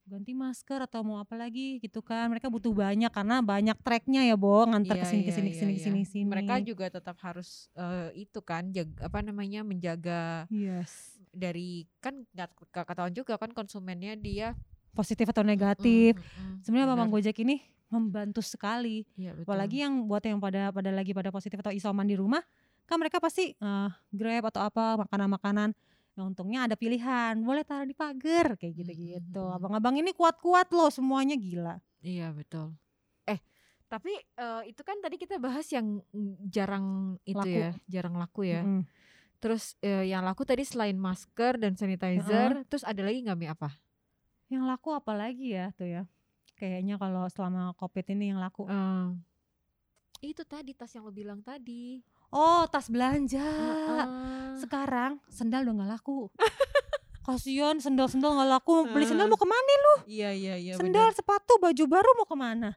ganti 0.04 0.36
masker 0.36 0.84
atau 0.84 1.00
mau 1.02 1.16
apa 1.16 1.40
lagi 1.40 1.80
gitu 1.80 2.04
kan 2.04 2.28
mereka 2.28 2.52
butuh 2.52 2.76
banyak 2.76 3.08
karena 3.08 3.40
banyak 3.40 3.78
tracknya 3.80 4.28
ya 4.28 4.36
bo 4.36 4.68
ngantar 4.68 5.00
Iya, 5.00 5.04
ke 5.04 5.08
sini 5.08 5.22
iya, 5.24 5.28
ke 5.28 5.34
sini 5.34 5.48
iya, 5.48 5.54
ke 5.54 5.60
sini 5.60 5.72
iya. 5.72 5.78
ke 5.80 5.84
sini 5.88 6.02
sini 6.04 6.26
mereka 6.28 6.60
juga 6.60 6.86
tetap 6.92 7.16
harus 7.24 7.72
eh, 7.74 8.28
itu 8.28 8.40
kan 8.44 8.68
jag- 8.76 9.00
apa 9.00 9.24
namanya 9.24 9.64
menjaga 9.64 10.44
yes 10.52 11.16
dari 11.32 11.88
kan 12.04 12.28
nggak 12.36 12.52
ketahuan 12.70 13.16
juga 13.16 13.40
kan 13.40 13.50
konsumennya 13.56 14.14
dia 14.14 14.54
positif 14.94 15.26
atau 15.34 15.42
negatif. 15.42 16.14
Mm, 16.14 16.22
mm, 16.22 16.46
mm. 16.54 16.58
Sebenarnya 16.62 16.88
Benar. 16.94 17.10
Gojek 17.10 17.38
ini 17.42 17.66
membantu 17.90 18.46
sekali. 18.46 19.10
Iya, 19.18 19.34
betul. 19.34 19.50
Apalagi 19.50 19.78
yang 19.82 20.06
buat 20.06 20.22
yang 20.22 20.38
pada 20.38 20.70
pada 20.70 20.94
lagi 20.94 21.18
pada 21.18 21.34
positif 21.34 21.58
atau 21.58 21.74
isoman 21.74 22.06
di 22.06 22.14
rumah, 22.14 22.46
kan 22.86 23.02
mereka 23.02 23.18
pasti 23.18 23.58
eh, 23.58 23.90
Grab 24.14 24.54
atau 24.54 24.62
apa 24.62 25.02
makanan-makanan. 25.02 25.74
Yang 26.14 26.26
untungnya 26.34 26.70
ada 26.70 26.76
pilihan, 26.78 27.34
boleh 27.42 27.66
taruh 27.66 27.90
di 27.90 27.98
pagar 27.98 28.54
kayak 28.58 28.74
Mm, 28.74 28.80
gitu-gitu. 28.86 29.42
mm, 29.42 29.50
mm. 29.50 29.58
Abang-abang 29.58 29.96
ini 29.98 30.14
kuat-kuat 30.14 30.70
loh 30.70 30.94
semuanya 30.94 31.34
gila. 31.34 31.82
Iya 32.06 32.30
betul. 32.36 32.78
Eh 33.26 33.40
tapi 33.90 34.14
eh, 34.18 34.62
itu 34.70 34.82
kan 34.82 34.98
tadi 35.02 35.22
kita 35.22 35.38
bahas 35.38 35.66
yang 35.74 36.02
mm, 36.14 36.50
jarang 36.50 37.18
itu 37.26 37.38
Laku. 37.38 37.58
ya, 37.58 37.70
jarang 37.90 38.16
laku 38.18 38.42
ya. 38.46 38.62
Mm-mm. 38.62 38.82
Terus 39.42 39.76
eh, 39.82 40.08
yang 40.08 40.22
laku 40.24 40.46
tadi 40.46 40.64
selain 40.64 40.96
masker 40.96 41.60
dan 41.60 41.74
sanitizer, 41.76 42.64
terus 42.70 42.86
ada 42.86 43.02
lagi 43.04 43.26
nggak 43.26 43.38
mi 43.38 43.50
apa? 43.50 43.74
Yang 44.54 44.64
laku 44.70 44.90
apa 44.94 45.12
lagi 45.18 45.58
ya 45.58 45.74
tuh 45.74 45.90
ya? 45.90 46.04
Kayaknya 46.56 46.96
kalau 47.02 47.26
selama 47.28 47.74
covid 47.76 48.06
ini 48.14 48.32
yang 48.32 48.40
laku. 48.40 48.70
Eh, 48.70 49.10
itu 50.24 50.46
tadi 50.48 50.72
tas 50.72 50.94
yang 50.96 51.04
lo 51.04 51.12
bilang 51.12 51.44
tadi. 51.44 52.00
Oh 52.34 52.66
tas 52.66 52.90
belanja. 52.90 53.46
Heeh. 53.46 54.58
Sekarang 54.58 55.22
sendal 55.30 55.70
udah 55.70 55.74
nggak 55.78 55.90
laku. 56.02 56.34
Kasian 57.24 57.80
sendal-sendal 57.80 58.36
nggak 58.36 58.50
laku. 58.50 58.90
Beli 58.90 59.06
sendal 59.08 59.30
mau 59.32 59.40
ke 59.40 59.48
mana? 59.48 59.94
Iya 60.10 60.36
iya 60.36 60.56
iya. 60.60 60.74
sendal, 60.76 61.08
sepatu, 61.16 61.56
baju 61.62 61.84
baru 61.88 62.10
mau 62.20 62.28
ke 62.28 62.36
mana? 62.36 62.76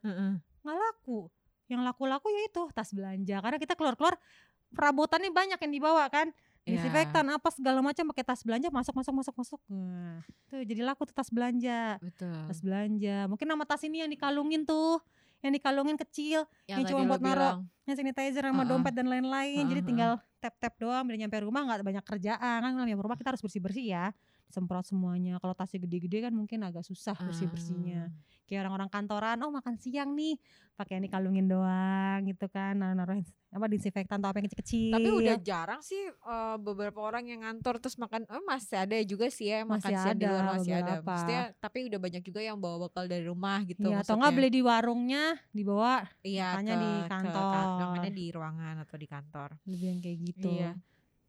Nggak 0.63 0.77
laku. 0.77 1.27
Yang 1.67 1.83
laku-laku 1.83 2.31
ya 2.31 2.47
itu 2.47 2.63
tas 2.71 2.95
belanja. 2.95 3.43
Karena 3.43 3.59
kita 3.59 3.75
keluar-keluar 3.75 4.15
perabotannya 4.71 5.35
banyak 5.35 5.59
yang 5.59 5.73
dibawa 5.73 6.07
kan. 6.13 6.31
Iya. 6.63 6.79
Disinfektan 6.79 7.27
apa 7.31 7.49
segala 7.51 7.79
macam 7.83 8.11
pakai 8.11 8.23
tas 8.27 8.43
belanja 8.43 8.71
masuk 8.71 8.95
masuk 8.95 9.15
masuk 9.19 9.35
masuk. 9.35 9.61
Nah, 9.71 10.23
tuh 10.51 10.63
jadi 10.63 10.83
laku 10.83 11.07
tuh 11.11 11.15
tas 11.15 11.31
belanja. 11.31 11.99
Betul. 11.99 12.39
Tas 12.47 12.61
belanja. 12.63 13.27
Mungkin 13.27 13.47
nama 13.51 13.63
tas 13.67 13.83
ini 13.83 14.03
yang 14.07 14.11
dikalungin 14.11 14.63
tuh. 14.63 15.03
Yang 15.47 15.63
dikalungin 15.63 15.97
kecil, 15.97 16.41
yang 16.67 16.83
tadi 16.83 16.91
cuma 16.91 17.07
buat 17.07 17.23
naro 17.23 17.39
bilang. 17.39 17.61
yang 17.87 17.97
sanitizer 17.97 18.43
sama 18.43 18.67
Heeh. 18.67 18.71
dompet 18.71 18.93
dan 18.99 19.07
lain-lain. 19.07 19.63
Jadi 19.71 19.81
Heeh, 19.81 19.89
tinggal 19.89 20.11
tap-tap 20.43 20.75
doang, 20.83 21.07
udah 21.07 21.19
nyampe 21.19 21.39
rumah 21.39 21.63
nggak 21.63 21.87
banyak 21.87 22.05
kerjaan 22.05 22.59
kan 22.63 22.73
nyampe 22.75 23.03
rumah 23.07 23.15
kita 23.15 23.31
harus 23.31 23.43
bersih-bersih 23.47 23.87
ya. 23.95 24.07
Semprot 24.51 24.87
semuanya. 24.87 25.39
Kalau 25.39 25.55
tasnya 25.55 25.83
gede-gede 25.87 26.27
kan 26.27 26.35
mungkin 26.35 26.63
agak 26.67 26.83
susah 26.83 27.15
bersih-bersihnya. 27.19 28.11
Ah. 28.11 28.36
Kayak 28.47 28.67
orang-orang 28.67 28.87
kantoran, 28.89 29.37
oh 29.43 29.51
makan 29.51 29.75
siang 29.75 30.15
nih, 30.15 30.39
pakai 30.73 30.97
yang 30.97 31.05
dikalungin 31.05 31.47
doang 31.47 32.23
gitu 32.25 32.47
kan, 32.47 32.79
naruh-naruh 32.79 33.19
apa 33.51 33.67
disinfektan 33.67 34.21
atau 34.21 34.31
apa 34.31 34.39
yang 34.39 34.47
kecil-kecil. 34.47 34.95
Tapi 34.95 35.11
udah 35.11 35.37
jarang 35.41 35.81
sih 35.81 35.99
eh, 36.07 36.57
beberapa 36.61 37.01
orang 37.01 37.27
yang 37.27 37.41
ngantor 37.43 37.81
terus 37.81 37.97
makan 37.97 38.23
eh, 38.23 38.43
masih 38.45 38.77
ada 38.79 38.95
juga 39.03 39.27
sih 39.29 39.49
ya 39.49 39.65
makan 39.65 39.81
Masih 39.83 39.97
siang 39.99 40.15
di 40.15 40.25
luar 40.25 40.39
ada 40.39 40.53
masih 40.55 40.73
ada. 40.73 40.83
beberapa. 40.95 41.09
Maksudnya 41.11 41.43
tapi 41.59 41.79
udah 41.89 41.99
banyak 41.99 42.23
juga 42.23 42.41
yang 42.41 42.57
bawa 42.57 42.77
bekal 42.87 43.05
dari 43.07 43.25
rumah 43.25 43.59
gitu 43.65 43.89
Iya, 43.89 44.05
atau 44.05 44.15
nggak 44.15 44.33
beli 44.33 44.51
di 44.53 44.63
warungnya, 44.63 45.25
dibawa 45.51 46.07
Iya, 46.23 46.47
makannya 46.55 46.71
ke, 46.71 46.79
di 46.79 46.91
ke 46.93 47.03
ka- 47.03 47.11
kantor. 47.11 47.65
makannya 47.83 48.13
di 48.13 48.27
ruangan 48.31 48.75
atau 48.87 48.97
di 48.97 49.07
kantor. 49.09 49.49
lebih 49.67 49.87
yang 49.91 49.99
kayak 49.99 50.19
gitu. 50.23 50.51
Iya. 50.55 50.71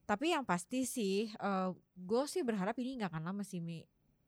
Tapi 0.05 0.25
yang 0.31 0.43
pasti 0.43 0.79
sih, 0.83 1.27
eh 1.27 1.67
gue 1.95 2.23
sih 2.27 2.45
berharap 2.45 2.77
ini 2.77 2.95
nggak 2.95 3.09
akan 3.09 3.23
lama 3.25 3.41
sih 3.41 3.59
mi. 3.59 3.81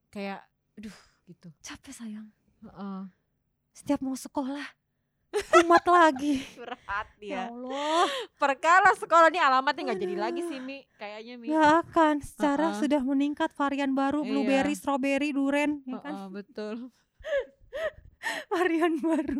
Kayak, 0.09 0.41
aduh 0.73 0.97
gitu. 1.27 1.53
Capek 1.61 1.93
sayang. 1.93 2.27
Heeh. 2.59 3.01
Setiap 3.71 3.99
mau 4.03 4.15
sekolah, 4.15 4.65
kumat 5.51 5.85
lagi. 5.87 6.43
Ya 6.89 7.05
dia. 7.21 7.41
Allah, 7.51 8.07
Perkara 8.41 8.95
sekolah 8.97 9.29
ini 9.29 9.37
alamatnya 9.37 9.91
nggak 9.91 10.01
jadi 10.01 10.15
lagi 10.17 10.41
sih 10.41 10.57
mi. 10.57 10.81
Kayaknya 10.97 11.35
mi. 11.37 11.47
nggak 11.51 11.69
akan. 11.85 12.15
Secara 12.23 12.65
Heeh. 12.73 12.79
sudah 12.81 13.01
meningkat 13.03 13.51
varian 13.53 13.93
baru, 13.93 14.23
Iya. 14.23 14.29
blueberry, 14.33 14.73
strawberry, 14.73 15.29
duren, 15.29 15.83
ya 15.85 15.99
kan? 16.01 16.13
Heeh, 16.15 16.27
betul. 16.33 16.75
Varian 18.51 18.97
baru. 18.99 19.37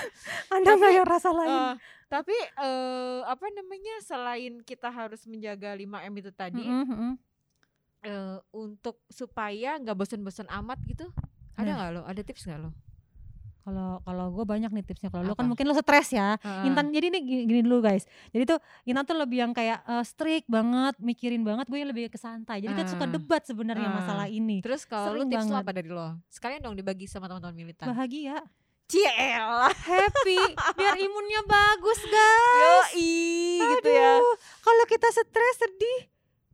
Anda 0.54 0.70
nggak 0.76 0.90
Tapi, 0.92 0.98
yang 1.00 1.08
rasa 1.08 1.30
lain? 1.32 1.50
Eh, 1.50 1.74
tapi 2.06 2.36
eh 2.36 3.20
apa 3.24 3.46
namanya 3.54 3.94
selain 4.02 4.60
kita 4.60 4.90
harus 4.90 5.22
menjaga 5.24 5.72
5M 5.72 6.12
itu 6.18 6.30
tadi 6.34 6.66
Mm-mm, 6.66 6.86
mm-mm. 6.90 7.12
eh, 8.02 8.38
untuk 8.52 8.98
supaya 9.08 9.78
nggak 9.78 9.96
bosan-bosan 9.96 10.50
amat 10.50 10.78
gitu. 10.84 11.08
Ada 11.54 11.64
Nah. 11.64 11.76
nggak 11.76 11.90
lo? 11.92 12.02
Ada 12.04 12.20
tips 12.22 12.42
nggak 12.44 12.60
lo? 12.60 12.70
Kalau 13.60 14.00
kalau 14.00 14.32
gue 14.32 14.44
banyak 14.44 14.70
nih 14.70 14.82
tipsnya. 14.82 15.08
Kalau 15.08 15.22
lu 15.22 15.34
kan 15.34 15.44
mungkin 15.44 15.62
lo 15.64 15.74
stres 15.74 16.10
ya. 16.10 16.34
Heeh. 16.34 16.64
Intan 16.64 16.88
jadi 16.88 17.06
nih 17.08 17.20
gini, 17.20 17.42
gini 17.44 17.60
dulu 17.60 17.82
guys. 17.82 18.08
Jadi 18.28 18.44
tuh 18.46 18.58
Intan 18.84 19.04
tuh 19.04 19.14
lebih 19.14 19.36
yang 19.38 19.52
kayak 19.52 19.84
eh, 19.84 20.00
strict 20.02 20.48
banget, 20.48 20.96
mikirin 20.98 21.40
banget. 21.40 21.68
Gue 21.68 21.78
lebih 21.80 22.08
ke 22.08 22.16
santai. 22.16 22.58
Jadi 22.58 22.72
kita 22.74 22.88
suka 22.88 23.04
Ah. 23.04 23.12
debat 23.12 23.42
sebenarnya 23.42 23.84
Ah. 23.86 23.94
masalah 23.94 24.26
ini. 24.26 24.58
Terus 24.58 24.82
kalau 24.82 25.12
Sering 25.12 25.28
tips 25.28 25.44
lo 25.44 25.52
banget. 25.52 25.62
apa 25.62 25.72
dari 25.72 25.88
lo? 25.88 26.08
Sekalian 26.26 26.60
dong 26.62 26.74
dibagi 26.74 27.04
sama 27.04 27.26
teman-teman 27.26 27.54
militan. 27.54 27.86
Bahagia, 27.86 28.40
Ciela. 28.86 29.68
happy, 29.70 30.40
biar 30.74 30.96
imunnya 31.06 31.40
bagus 31.44 32.00
guys. 32.02 32.90
Yoi 32.90 33.12
gitu 33.76 33.90
ya. 33.92 34.18
Kalau 34.58 34.84
kita 34.88 35.06
stres 35.10 35.56
sedih, 35.58 36.00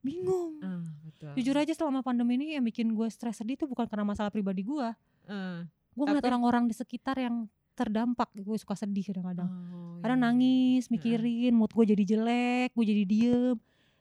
bingung. 0.03 0.59
Eh, 0.59 0.83
betul. 1.26 1.37
Jujur 1.42 1.56
aja 1.56 1.73
selama 1.75 2.00
pandemi 2.00 2.37
ini 2.37 2.54
yang 2.54 2.62
bikin 2.62 2.92
gue 2.92 3.09
stres 3.09 3.40
sedih 3.40 3.56
tuh 3.56 3.66
bukan 3.66 3.87
karena 3.87 4.04
masalah 4.04 4.30
pribadi 4.30 4.62
gue. 4.62 4.88
Eh, 5.26 5.61
Gue 5.97 6.04
ngeliat 6.04 6.28
orang-orang 6.28 6.68
di 6.68 6.76
sekitar 6.76 7.16
yang 7.16 7.49
terdampak. 7.73 8.28
Gue 8.37 8.56
suka 8.56 8.76
sedih 8.76 9.02
kadang-kadang. 9.02 9.49
oh, 9.49 9.87
kadang 10.00 10.21
iya, 10.21 10.28
iya. 10.28 10.33
nangis 10.33 10.85
mikirin 10.87 11.52
mood 11.56 11.73
gue 11.73 11.85
jadi 11.97 12.04
jelek 12.06 12.71
gue 12.76 12.85
jadi 12.85 13.04
diem 13.04 13.56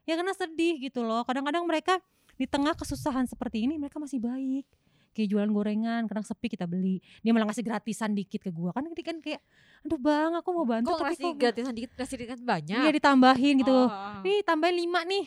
ya 0.06 0.14
karena 0.14 0.34
sedih 0.36 0.78
gitu 0.78 1.02
loh 1.02 1.26
kadang-kadang 1.26 1.66
mereka 1.66 1.98
di 2.36 2.46
tengah 2.46 2.76
kesusahan 2.76 3.26
seperti 3.26 3.66
ini 3.66 3.80
mereka 3.80 3.98
masih 3.98 4.22
baik 4.22 4.68
kayak 5.16 5.32
jualan 5.32 5.48
gorengan 5.48 6.04
kadang 6.06 6.28
sepi 6.28 6.52
kita 6.52 6.68
beli 6.68 7.00
dia 7.24 7.32
malah 7.32 7.48
ngasih 7.48 7.64
gratisan 7.64 8.12
dikit 8.12 8.44
ke 8.44 8.52
gue 8.52 8.70
kan 8.70 8.84
kan 8.86 9.18
kayak 9.24 9.40
aduh 9.82 9.96
bang 9.96 10.36
aku 10.36 10.50
mau 10.52 10.68
bantu 10.68 10.92
Kok 10.92 11.00
tapi 11.00 11.08
ngasih 11.16 11.24
kok 11.26 11.36
gratisan 11.40 11.74
dikit, 11.74 11.92
ngasih 11.96 12.16
dikit 12.20 12.40
banyak. 12.44 12.80
iya 12.84 12.92
ditambahin 12.92 13.56
gitu 13.64 13.72
Oh, 13.72 13.88
oh, 13.88 13.90
oh. 13.90 14.22
nih 14.22 14.44
tambahin 14.44 14.76
lima 14.76 15.00
nih 15.08 15.26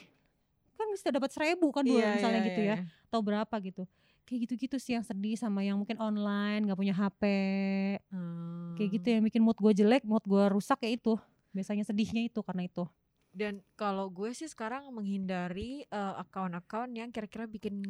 kan 0.79 0.89
bisa 0.89 1.11
dapat 1.11 1.29
seribu 1.29 1.69
kan 1.69 1.83
dua 1.83 1.99
Iya, 1.99 2.09
misalnya 2.15 2.41
iya, 2.41 2.49
gitu 2.49 2.61
iya, 2.63 2.77
ya 2.79 2.87
atau 3.05 3.21
berapa 3.21 3.55
gitu. 3.59 3.83
Kayak 4.23 4.39
gitu-gitu 4.47 4.77
sih 4.77 4.93
yang 4.93 5.03
sedih 5.03 5.35
sama 5.35 5.61
yang 5.61 5.75
mungkin 5.75 5.97
online 5.97 6.63
nggak 6.65 6.79
punya 6.79 6.95
HP 6.95 7.23
Hmm. 8.09 8.73
kayak 8.75 8.91
gitu 8.95 9.07
yang 9.11 9.23
bikin 9.23 9.43
mood 9.43 9.57
gue 9.57 9.73
jelek 9.75 10.05
mood 10.05 10.23
gue 10.23 10.45
rusak 10.49 10.79
kayak 10.79 11.03
itu. 11.03 11.19
Biasanya 11.51 11.83
sedihnya 11.83 12.23
itu 12.25 12.39
karena 12.41 12.65
itu. 12.65 12.85
Dan 13.29 13.61
kalau 13.75 14.09
gue 14.09 14.31
sih 14.31 14.47
sekarang 14.47 14.89
menghindari 14.89 15.83
eh, 15.85 16.15
akun-akun 16.17 16.93
yang 16.93 17.09
kira-kira 17.09 17.45
bikin 17.45 17.83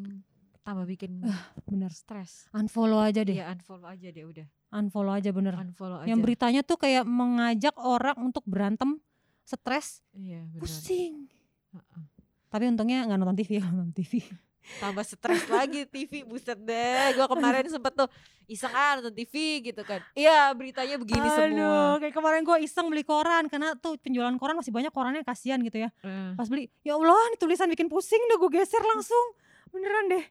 tambah 0.63 0.85
bikin 0.85 1.25
bener. 1.65 1.89
stres. 1.91 2.45
unfollow 2.53 3.01
aja 3.01 3.23
deh. 3.23 3.35
Iya 3.35 3.49
unfollow 3.51 3.89
aja 3.89 4.09
deh 4.09 4.25
udah. 4.25 4.47
unfollow 4.71 5.13
aja 5.13 5.31
bener. 5.31 5.55
Unfollow 5.57 5.99
aja. 6.01 6.09
yang 6.09 6.21
beritanya 6.21 6.61
tuh 6.61 6.77
kayak 6.77 7.03
mengajak 7.03 7.73
orang 7.77 8.21
untuk 8.21 8.45
berantem 8.45 9.01
stres. 9.43 10.05
Iya 10.13 10.45
pusing. 10.61 11.25
Heeh. 11.73 12.03
Tapi 12.49 12.65
untungnya 12.67 13.05
nggak 13.05 13.19
nonton 13.19 13.37
TV 13.37 13.61
ya 13.61 13.65
nonton 13.71 13.93
TV 13.93 14.25
Tambah 14.69 15.01
stres 15.01 15.49
lagi 15.49 15.89
TV 15.89 16.29
buset 16.29 16.61
deh. 16.61 17.17
Gue 17.17 17.25
kemarin 17.25 17.65
sempet 17.73 17.89
tuh 17.97 18.05
iseng 18.45 18.69
ah 18.69 19.01
nonton 19.01 19.17
TV 19.17 19.65
gitu 19.65 19.81
kan. 19.81 20.05
Iya 20.13 20.53
beritanya 20.53 21.01
begini 21.01 21.25
semua. 21.25 21.97
kayak 21.97 22.13
kemarin 22.13 22.45
gue 22.45 22.57
iseng 22.61 22.93
beli 22.93 23.01
koran 23.01 23.49
karena 23.49 23.73
tuh 23.81 23.97
penjualan 23.97 24.37
koran 24.37 24.61
masih 24.61 24.69
banyak 24.69 24.93
korannya 24.93 25.25
kasihan 25.25 25.57
gitu 25.65 25.81
ya 25.81 25.89
Eh, 26.05 26.37
pas 26.37 26.45
beli 26.53 26.69
ya 26.85 27.01
Allah 27.01 27.17
ini 27.33 27.37
tulisan 27.41 27.65
bikin 27.73 27.89
pusing 27.89 28.21
udah 28.29 28.37
gue 28.37 28.61
geser 28.61 28.85
langsung 28.85 29.25
beneran 29.73 30.05
deh 30.13 30.25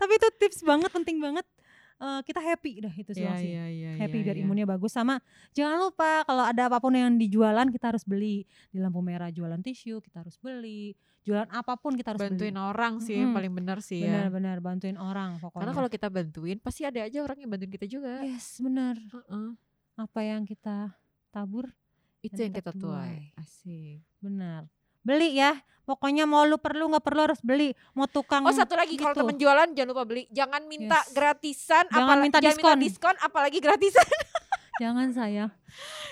tapi 0.00 0.12
itu 0.16 0.28
tips 0.40 0.64
banget 0.64 0.88
penting 0.88 1.20
banget 1.20 1.44
Eh, 2.02 2.20
kita 2.26 2.42
happy 2.42 2.82
dah 2.82 2.90
itu 2.98 3.14
sih 3.14 3.22
Iya 3.22 3.38
sih 3.38 3.46
iya 3.46 3.64
iya. 3.70 3.90
happy 3.94 4.18
iya, 4.18 4.24
biar 4.26 4.36
iya. 4.36 4.42
imunnya 4.42 4.66
bagus 4.66 4.90
sama 4.90 5.22
jangan 5.54 5.78
lupa 5.78 6.26
kalau 6.26 6.42
ada 6.42 6.66
apa 6.66 6.82
pun 6.82 6.90
yang 6.90 7.14
dijualan 7.14 7.62
kita 7.70 7.94
harus 7.94 8.02
beli 8.02 8.42
di 8.74 8.82
lampu 8.82 8.98
merah 8.98 9.30
jualan 9.30 9.62
tisu 9.62 10.02
kita 10.02 10.26
harus 10.26 10.34
beli 10.34 10.98
jualan 11.22 11.46
apa 11.54 11.78
pun 11.78 11.94
kita 11.94 12.10
harus 12.10 12.26
bantuin 12.26 12.50
beli 12.50 12.58
orang 12.58 12.98
sih 12.98 13.14
yang 13.14 13.30
Mm-mm. 13.30 13.38
paling 13.38 13.52
benar 13.54 13.78
sih 13.78 14.02
ya. 14.02 14.26
benar-benar 14.26 14.58
bantuin 14.58 14.98
orang 14.98 15.38
pokoknya 15.38 15.62
Karena 15.62 15.72
kalau 15.78 15.90
kita 15.94 16.08
bantuin 16.10 16.58
pasti 16.58 16.82
ada 16.82 17.06
aja 17.06 17.18
orang 17.22 17.38
yang 17.38 17.50
bantuin 17.54 17.70
kita 17.70 17.86
juga. 17.86 18.18
yes 18.26 18.58
benar 18.58 18.98
Heeh. 18.98 19.48
apa 19.94 20.20
yang 20.26 20.42
kita 20.42 20.90
tabur 21.30 21.70
Itu 22.18 22.34
yang 22.34 22.50
kita 22.50 22.74
kita 22.74 22.82
tuai. 22.82 23.30
Asik. 23.38 24.02
benar 24.18 24.66
beli 25.02 25.34
ya 25.34 25.52
pokoknya 25.82 26.24
mau 26.24 26.42
lu 26.42 26.56
perlu 26.56 26.86
nggak 26.86 27.02
perlu 27.02 27.20
harus 27.24 27.40
beli 27.40 27.74
mau 27.92 28.06
tukang 28.06 28.42
Oh 28.42 28.50
satu 28.50 28.72
lagi 28.72 28.94
kalau 28.94 29.12
gitu. 29.12 29.20
temen 29.20 29.36
jualan 29.36 29.68
jangan 29.68 29.90
lupa 29.90 30.04
beli. 30.04 30.24
Jangan 30.28 30.62
minta 30.64 30.98
Yes. 31.00 31.10
gratisan, 31.10 31.84
Jangan 31.86 32.06
apala- 32.08 32.22
minta 32.22 32.38
jangan 32.38 32.54
diskon. 32.54 32.70
minta 32.70 32.84
diskon, 32.84 33.16
apalagi 33.20 33.58
gratisan. 33.58 34.06
jangan 34.82 35.08
saya 35.10 35.44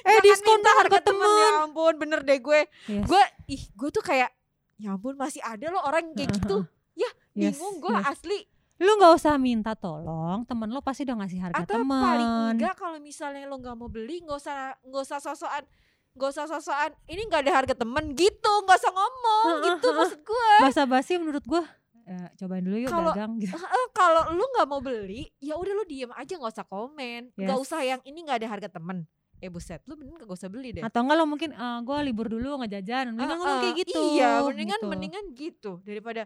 eh 0.01 0.11
Jangan 0.11 0.23
diskon 0.23 0.57
minta 0.57 0.67
tuh 0.67 0.77
harga 0.77 0.99
temen. 1.01 1.23
temen 1.23 1.39
Ya 1.41 1.63
ampun, 1.63 1.95
bener 1.97 2.21
deh 2.21 2.39
gue. 2.39 2.61
Yes. 2.89 3.07
Gue 3.07 3.23
ih, 3.49 3.63
gue 3.69 3.89
tuh 3.91 4.03
kayak 4.03 4.31
ya 4.77 4.89
ampun 4.91 5.15
masih 5.15 5.41
ada 5.41 5.67
loh 5.69 5.81
orang 5.81 6.11
kayak 6.13 6.35
gitu. 6.35 6.67
Ya, 6.93 7.09
Yes, 7.33 7.57
bingung 7.57 7.79
gue 7.81 7.95
yes. 7.95 8.07
asli. 8.11 8.41
lu 8.77 8.97
nggak 8.97 9.13
usah 9.15 9.37
minta 9.37 9.73
tolong 9.75 10.41
temen 10.43 10.67
lo 10.67 10.81
pasti 10.81 11.05
udah 11.05 11.13
ngasih 11.15 11.39
harga 11.39 11.63
Atau 11.63 11.79
temen 11.79 12.01
paling 12.01 12.31
enggak 12.57 12.75
kalau 12.75 12.97
misalnya 12.99 13.45
lo 13.45 13.55
nggak 13.55 13.77
mau 13.77 13.87
beli, 13.87 14.19
nggak 14.21 14.35
usah 14.35 14.73
nggak 14.83 15.03
usah 15.05 15.19
sosokan 15.21 15.69
nggak 16.11 16.31
usah 16.31 16.45
sosokan 16.47 16.91
ini 17.07 17.23
nggak 17.25 17.43
ada 17.47 17.53
harga 17.55 17.75
temen. 17.75 18.13
Gitu 18.13 18.53
nggak 18.65 18.79
usah 18.79 18.93
ngomong. 18.93 19.47
Gitu 19.63 19.89
maksud 19.91 20.21
gue. 20.21 20.51
Basa 20.61 20.83
basi 20.85 21.13
menurut 21.17 21.43
gue 21.43 21.63
eh, 22.03 22.27
cobain 22.37 22.59
dulu 22.61 22.77
yuk 22.77 22.91
Kalau- 22.91 23.15
dagang 23.15 23.39
gitu. 23.39 23.55
Eh, 23.55 23.87
kalau 23.93 24.35
lu 24.35 24.43
nggak 24.43 24.67
mau 24.67 24.83
beli 24.83 25.31
ya 25.39 25.55
udah 25.55 25.73
lu 25.73 25.85
diem 25.87 26.11
aja 26.11 26.35
nggak 26.35 26.53
usah 26.53 26.67
komen. 26.67 27.31
Nggak 27.35 27.57
Yes. 27.57 27.65
usah 27.65 27.81
yang 27.81 28.01
ini 28.03 28.19
nggak 28.21 28.43
ada 28.43 28.49
harga 28.51 28.69
temen. 28.69 29.07
Eh 29.41 29.49
buset 29.49 29.81
lu 29.89 29.97
mending 29.97 30.21
gak 30.21 30.29
usah 30.29 30.53
beli 30.53 30.69
deh. 30.69 30.83
Atau 30.85 31.01
enggak 31.01 31.17
lo 31.17 31.25
mungkin 31.25 31.51
eh, 31.51 31.79
gue 31.81 31.97
libur 32.05 32.29
dulu 32.29 32.61
nggak 32.61 32.73
jajan, 32.77 33.15
mendingan 33.15 33.39
ngomong 33.39 33.57
Ah, 33.57 33.63
kayak 33.63 33.73
ah, 33.73 33.81
gitu. 33.81 34.01
iya 34.13 34.31
mendingan 34.43 34.81
gitu. 34.83 34.91
mendingan 34.91 35.25
gitu. 35.33 35.71
Daripada 35.81 36.23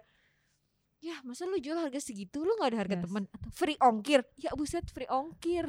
ya 0.99 1.21
masa 1.23 1.45
lu 1.45 1.61
jual 1.61 1.77
harga 1.77 2.01
segitu? 2.01 2.41
Lu 2.43 2.57
nggak 2.57 2.75
ada 2.75 2.79
harga 2.81 2.97
Yes. 2.99 3.05
temen. 3.05 3.23
Atau 3.31 3.51
free 3.53 3.79
ongkir. 3.79 4.21
Ya 4.35 4.51
buset 4.57 4.89
free 4.91 5.07
ongkir 5.07 5.69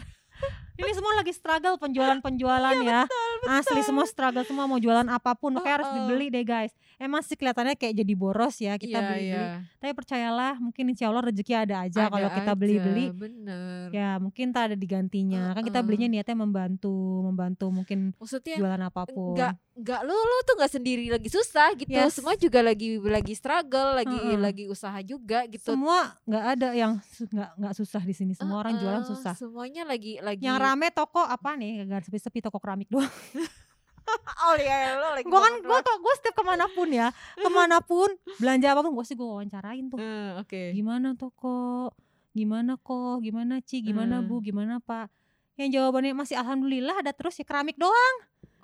Ini 0.75 0.91
semua 0.91 1.15
lagi 1.15 1.31
struggle 1.31 1.79
penjualan-penjualan 1.79 2.75
Iya, 2.77 3.07
ya. 3.07 3.47
Asli 3.47 3.79
semua 3.79 4.03
struggle 4.03 4.43
semua 4.43 4.67
mau 4.67 4.75
jualan 4.75 5.07
apa 5.07 5.31
pun, 5.31 5.55
makanya 5.55 5.75
harus 5.79 5.87
Uh-uh. 5.87 5.97
dibeli 6.03 6.27
deh 6.27 6.43
guys. 6.43 6.75
Emang 6.95 7.23
sih 7.23 7.33
kelihatannya 7.33 7.75
kayak 7.75 7.95
jadi 7.95 8.13
boros 8.13 8.59
ya 8.59 8.75
kita 8.75 8.99
Iya, 8.99 9.07
beli-beli. 9.07 9.31
iya. 9.31 9.47
Tapi 9.79 9.91
percayalah 9.95 10.59
mungkin 10.59 10.91
insya 10.91 11.07
Allah 11.07 11.23
rezeki 11.25 11.53
ada 11.55 11.75
aja 11.79 11.99
Ada 12.01 12.11
kalau 12.11 12.27
kita 12.29 12.51
beli-beli. 12.53 13.05
bener 13.07 13.87
Ya 13.89 14.19
mungkin 14.19 14.51
tak 14.51 14.63
ada 14.67 14.75
digantinya. 14.75 15.55
Kan 15.55 15.63
kita 15.63 15.79
Uh-uh. 15.79 15.87
belinya 15.87 16.07
niatnya 16.11 16.35
membantu, 16.35 16.91
membantu 17.23 17.65
mungkin 17.71 18.11
maksudnya 18.11 18.59
jualan 18.59 18.81
apa 18.83 19.07
pun. 19.07 19.31
nggak 19.31 19.55
nggak 19.75 20.01
lu 20.01 20.15
lu 20.15 20.37
tuh 20.41 20.55
nggak 20.55 20.71
sendiri 20.71 21.05
lagi 21.09 21.27
susah 21.27 21.75
gitu 21.75 21.91
Yes. 21.91 22.15
semua 22.15 22.33
juga 22.33 22.63
lagi 22.63 22.95
lagi 22.95 23.33
struggle 23.33 23.91
lagi 23.93 24.15
Heeh. 24.15 24.39
lagi 24.39 24.63
usaha 24.65 24.95
juga 25.01 25.43
gitu 25.45 25.67
Semua 25.67 26.15
nggak 26.23 26.45
ada 26.49 26.67
yang 26.71 26.95
nggak 27.27 27.49
nggak 27.55 27.73
susah 27.75 27.99
di 27.99 28.11
sini. 28.11 28.31
Semua 28.31 28.61
orang 28.61 28.79
jualan 28.79 29.03
susah. 29.03 29.35
semuanya 29.35 29.83
lagi 29.83 30.15
lagi 30.17 30.39
Yang 30.41 30.57
rame 30.57 30.87
toko 30.89 31.19
apa 31.19 31.53
nih? 31.53 31.83
Gak 31.85 32.07
sepi-sepi 32.07 32.39
toko 32.39 32.55
keramik 32.55 32.87
doang. 32.87 33.11
oh 34.45 34.55
iya 34.55 34.95
lo 34.95 35.11
lagi 35.11 35.25
gue 35.25 35.39
kan 35.41 35.53
gue 35.59 35.79
kok 35.81 35.97
gue 35.97 36.13
setiap 36.15 36.35
ke 36.35 36.43
mana 36.45 36.65
pun 36.67 36.87
ya, 36.87 37.09
ke 37.33 37.49
mana 37.49 37.81
pun 37.81 38.07
belanja 38.37 38.67
apa 38.69 38.79
pun 38.79 38.93
gue 38.93 39.03
sih 39.03 39.13
gue 39.13 39.25
wawancarain 39.25 39.85
tuh. 39.89 39.97
Eh, 39.97 40.29
oke 40.37 40.61
Gimana 40.71 41.17
toko? 41.17 41.89
Gimana 42.31 42.77
kok? 42.77 43.19
Gimana 43.19 43.59
Ci? 43.59 43.81
Gimana 43.81 44.19
Hmm. 44.19 44.27
Bu? 44.29 44.39
Gimana 44.39 44.77
Pak? 44.77 45.09
Yang 45.55 45.69
jawabannya 45.73 46.13
masih 46.13 46.35
alhamdulillah 46.35 46.95
ada 46.97 47.11
terus 47.11 47.33
ya 47.33 47.43
keramik 47.43 47.75
doang. 47.75 48.15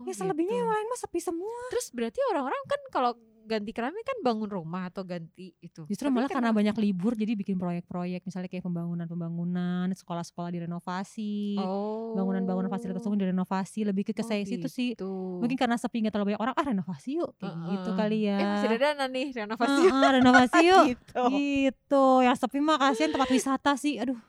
Oh, 0.02 0.08
ya 0.08 0.14
selebihnya 0.14 0.50
gitu. 0.50 0.60
yang 0.60 0.70
lain 0.70 0.86
mah 0.88 1.00
sepi 1.00 1.20
semua. 1.20 1.56
terus 1.70 1.88
berarti 1.90 2.20
orang-orang 2.28 2.64
kan 2.66 2.82
kalau 2.90 3.12
ganti 3.42 3.74
keramik 3.74 4.06
kan 4.06 4.16
bangun 4.22 4.48
rumah 4.48 4.88
atau 4.88 5.02
ganti 5.02 5.52
itu 5.60 5.84
Justru 5.84 6.08
Tapi 6.08 6.14
malah 6.14 6.30
kan 6.30 6.40
karena 6.40 6.54
banyak 6.54 6.76
libur 6.78 7.18
jadi 7.18 7.34
bikin 7.34 7.58
proyek-proyek 7.58 8.22
misalnya 8.22 8.48
kayak 8.48 8.62
pembangunan-pembangunan, 8.64 9.90
sekolah-sekolah 9.92 10.50
direnovasi, 10.52 11.58
oh 11.58 12.14
bangunan-bangunan 12.14 12.70
fasilitas 12.70 13.02
umum 13.02 13.18
direnovasi, 13.18 13.82
lebih 13.82 14.04
ke 14.04 14.14
ke 14.14 14.22
Oh, 14.22 14.30
situ 14.46 14.68
sih. 14.68 14.94
gitu. 14.94 15.42
Mungkin 15.42 15.58
karena 15.58 15.76
sepi 15.76 16.00
nggak 16.00 16.14
terlalu 16.14 16.28
banyak 16.32 16.44
orang, 16.44 16.56
ah 16.56 16.66
renovasi 16.66 17.10
yuk 17.18 17.34
kayak 17.36 17.56
gitu 17.68 17.90
Heeh. 17.90 17.98
kali 17.98 18.20
ya. 18.24 18.38
eh 18.38 18.46
masih 18.46 18.68
ada 18.68 18.78
dana 18.80 19.06
nih 19.08 19.28
renovasi 19.34 19.82
Heeh, 19.82 20.10
renovasi 20.14 20.60
yuk. 20.70 20.84
gitu 20.92 21.24
gitu. 21.34 22.06
Yang 22.22 22.38
sepi 22.40 22.60
mah 22.60 22.78
kasihan 22.78 23.10
tempat 23.10 23.30
wisata 23.32 23.72
sih. 23.74 23.96
Aduh. 23.98 24.20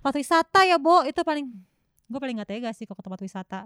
Tempat 0.00 0.14
wisata 0.18 0.60
ya, 0.64 0.76
Bo, 0.76 1.00
itu 1.06 1.22
paling 1.22 1.48
gue 2.04 2.18
paling 2.20 2.36
gak 2.36 2.50
tega 2.50 2.70
sih 2.74 2.84
ke 2.84 2.92
tempat 2.92 3.20
wisata. 3.20 3.60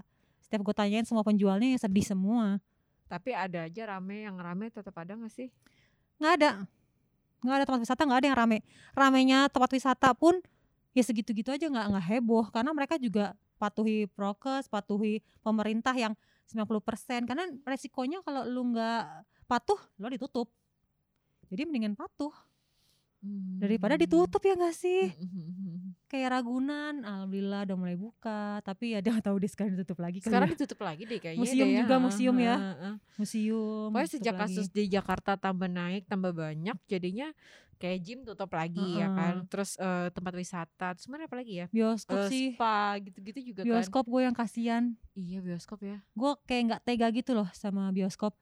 Setiap 0.48 0.64
gue 0.64 0.72
tanyain 0.72 1.04
semua 1.04 1.20
penjualnya 1.20 1.76
ya 1.76 1.84
sedih 1.84 2.08
semua. 2.08 2.56
tapi 3.08 3.32
ada 3.32 3.64
aja 3.64 3.82
rame 3.88 4.24
yang 4.28 4.36
rame 4.36 4.68
tetap 4.68 4.92
ada 4.96 5.16
gak 5.16 5.32
sih? 5.32 5.48
Nggak 6.16 6.32
ada. 6.40 6.50
Nggak 7.44 7.56
ada 7.56 7.64
tempat 7.64 7.80
wisata 7.84 8.02
nggak 8.04 8.20
ada 8.20 8.26
yang 8.32 8.38
rame. 8.40 8.58
Ramenya 8.96 9.38
tempat 9.48 9.70
wisata 9.72 10.12
pun 10.12 10.40
ya 10.92 11.04
segitu-gitu 11.04 11.52
aja 11.52 11.68
nggak 11.68 11.86
nggak 11.92 12.04
heboh. 12.16 12.48
Karena 12.48 12.72
mereka 12.72 12.96
juga 12.96 13.32
patuhi 13.60 14.08
prokes 14.12 14.72
patuhi 14.72 15.20
pemerintah 15.44 15.92
yang 15.92 16.16
90% 16.48 17.28
karena 17.28 17.44
resikonya 17.68 18.24
kalau 18.24 18.48
lu 18.48 18.72
nggak 18.72 19.04
patuh 19.44 19.76
lo 20.00 20.08
ditutup. 20.08 20.48
Jadi 21.48 21.64
mendingan 21.64 21.92
patuh 21.96 22.32
daripada 23.58 23.94
Hmm. 23.94 24.02
ditutup 24.02 24.38
ya 24.40 24.54
nggak 24.54 24.76
sih 24.76 25.10
Hmm. 25.10 25.92
kayak 26.06 26.28
Ragunan 26.32 27.02
alhamdulillah 27.02 27.66
udah 27.66 27.76
mulai 27.76 27.96
buka 27.98 28.62
tapi 28.62 28.94
ya 28.94 29.02
dia 29.02 29.12
nggak 29.12 29.26
tahu 29.26 29.36
deh 29.36 29.50
sekarang 29.50 29.72
ditutup 29.74 29.98
lagi 29.98 30.18
sekarang 30.22 30.48
ya. 30.48 30.54
ditutup 30.54 30.80
lagi 30.80 31.02
deh 31.04 31.18
kayaknya 31.18 31.42
Museum 31.42 31.66
deh 31.66 31.74
ya. 31.74 31.80
juga, 31.82 31.94
Heeh, 31.94 32.04
museum 32.06 32.36
ya. 32.38 32.54
heeh, 32.56 32.74
heeh. 32.78 32.94
museum 33.18 33.88
Pokoknya 33.90 34.08
sejak 34.08 34.34
lagi. 34.34 34.42
kasus 34.46 34.66
di 34.70 34.82
Jakarta 34.86 35.30
tambah 35.34 35.66
naik 35.66 36.06
tambah 36.06 36.32
banyak 36.32 36.76
jadinya 36.86 37.28
kayak 37.76 37.98
gym 38.02 38.18
tutup 38.22 38.50
lagi 38.50 38.98
ya 38.98 39.06
kan 39.10 39.46
terus 39.46 39.74
eh, 39.76 40.08
tempat 40.10 40.34
wisata 40.34 40.86
terus 40.94 41.06
mana 41.06 41.26
apa 41.26 41.36
lagi 41.38 41.62
ya 41.62 41.66
bioskop 41.70 42.18
Eh, 42.18 42.30
sih 42.30 42.44
spa 42.54 42.94
gitu-gitu 42.98 43.38
juga 43.52 43.62
kan 43.62 43.70
bioskop 43.70 44.04
gue 44.06 44.22
yang 44.22 44.34
kasihan 44.34 44.84
iya 45.14 45.38
bioskop 45.38 45.78
ya 45.82 45.98
gue 46.02 46.30
kayak 46.46 46.62
nggak 46.74 46.82
tega 46.82 47.06
gitu 47.10 47.34
loh 47.38 47.46
sama 47.54 47.86
bioskop 47.90 48.34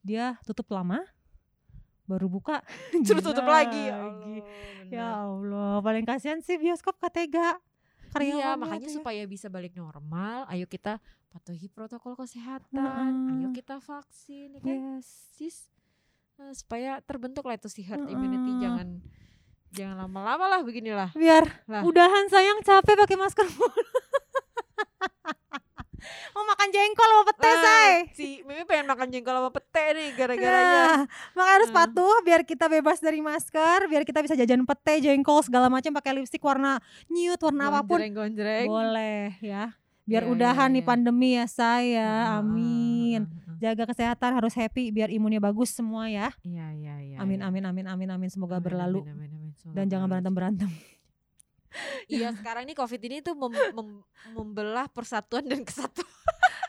dia 0.00 0.40
tutup 0.44 0.68
lama 0.72 1.04
baru 2.08 2.26
buka 2.26 2.64
terus 3.04 3.20
tutup 3.20 3.44
lagi 3.44 3.76
ya 3.84 4.00
lagi. 4.00 4.36
Allah, 4.40 4.88
ya. 4.88 5.06
Allah 5.22 5.72
paling 5.78 6.02
kasihan 6.02 6.40
sih 6.40 6.56
bioskop 6.56 6.96
gak 6.96 7.12
tega 7.14 7.60
Iya, 8.16 8.56
makanya 8.56 8.88
ya. 8.88 8.94
supaya 8.94 9.22
bisa 9.24 9.46
balik 9.46 9.76
normal, 9.76 10.48
ayo 10.48 10.64
kita 10.64 10.96
patuhi 11.28 11.68
protokol 11.68 12.16
kesehatan, 12.16 12.72
Heeh. 12.72 13.36
ayo 13.36 13.48
kita 13.52 13.76
vaksin, 13.78 14.56
ya 14.56 14.60
kan? 14.60 14.76
yes 14.96 15.06
Sis, 15.30 15.68
Eh, 16.34 16.54
supaya 16.54 16.98
terbentuk 17.00 17.44
lah 17.44 17.54
itu 17.54 17.66
si 17.66 17.82
herd 17.82 18.08
immunity, 18.08 18.56
jangan 18.58 19.04
jangan 19.68 19.96
lama-lama 20.00 20.48
lah 20.48 20.60
beginilah. 20.62 21.12
biar 21.12 21.44
Lah. 21.66 21.84
udahan 21.84 22.26
sayang 22.26 22.62
capek 22.62 22.96
pakai 22.96 23.18
masker. 23.18 23.44
mau 26.30 26.44
makan 26.44 26.68
jengkol 26.68 27.08
sama 27.08 27.24
pete 27.26 27.46
Ah, 27.46 27.56
say 27.58 27.90
Si 28.12 28.28
Mimi 28.42 28.62
pengen 28.62 28.86
makan 28.86 29.08
jengkol 29.08 29.34
sama 29.34 29.50
pete 29.50 29.84
nih 29.92 30.08
gara-garanya. 30.12 30.82
Nah, 30.82 30.98
makanya 31.32 31.54
harus 31.56 31.70
Nah. 31.70 31.76
patuh 31.78 32.16
biar 32.22 32.42
kita 32.42 32.66
bebas 32.66 32.98
dari 32.98 33.18
masker, 33.18 33.78
biar 33.86 34.02
kita 34.02 34.20
bisa 34.20 34.34
jajan 34.34 34.62
pete, 34.62 34.94
jengkol 35.00 35.40
segala 35.40 35.66
macam 35.66 35.90
pakai 35.90 36.12
lipstik 36.14 36.40
warna 36.40 36.78
nude, 37.06 37.40
warna 37.40 37.68
apa 37.68 37.80
pun. 37.82 37.98
Gonjreng-gonjreng. 37.98 38.66
Boleh 38.66 39.36
ya. 39.38 39.74
Biar 40.02 40.24
Iya, 40.24 40.32
udahan 40.32 40.68
iya, 40.70 40.74
nih 40.74 40.82
iya. 40.82 40.88
pandemi 40.88 41.30
ya 41.34 41.44
saya. 41.44 42.08
Heeh, 42.24 42.38
Amin. 42.40 43.20
heeh, 43.28 43.44
heeh. 43.44 43.56
Jaga 43.60 43.84
kesehatan 43.84 44.30
harus 44.32 44.54
happy 44.54 44.88
biar 44.88 45.10
imunnya 45.10 45.36
bagus 45.36 45.68
semua 45.70 46.08
ya. 46.08 46.32
Iya, 46.40 46.72
iya, 46.72 46.94
iya. 47.02 47.16
Amin 47.18 47.42
iya. 47.42 47.48
amin 47.50 47.64
amin 47.66 47.84
amin 47.84 48.08
amin 48.08 48.28
semoga 48.28 48.56
Amin, 48.56 48.64
berlalu 48.64 49.00
amin, 49.04 49.12
amin, 49.12 49.30
amin. 49.36 49.52
Semoga 49.52 49.74
dan 49.76 49.84
jangan 49.86 50.06
berlalu. 50.06 50.12
berantem-berantem. 50.32 50.70
Iya, 52.06 52.32
sekarang 52.32 52.64
ini 52.64 52.72
Covid 52.72 53.00
ini 53.02 53.16
tuh 53.18 53.34
mem- 53.34 53.52
mem- 53.72 54.04
membelah 54.32 54.86
persatuan 54.86 55.42
dan 55.42 55.62
kesatuan. 55.62 56.08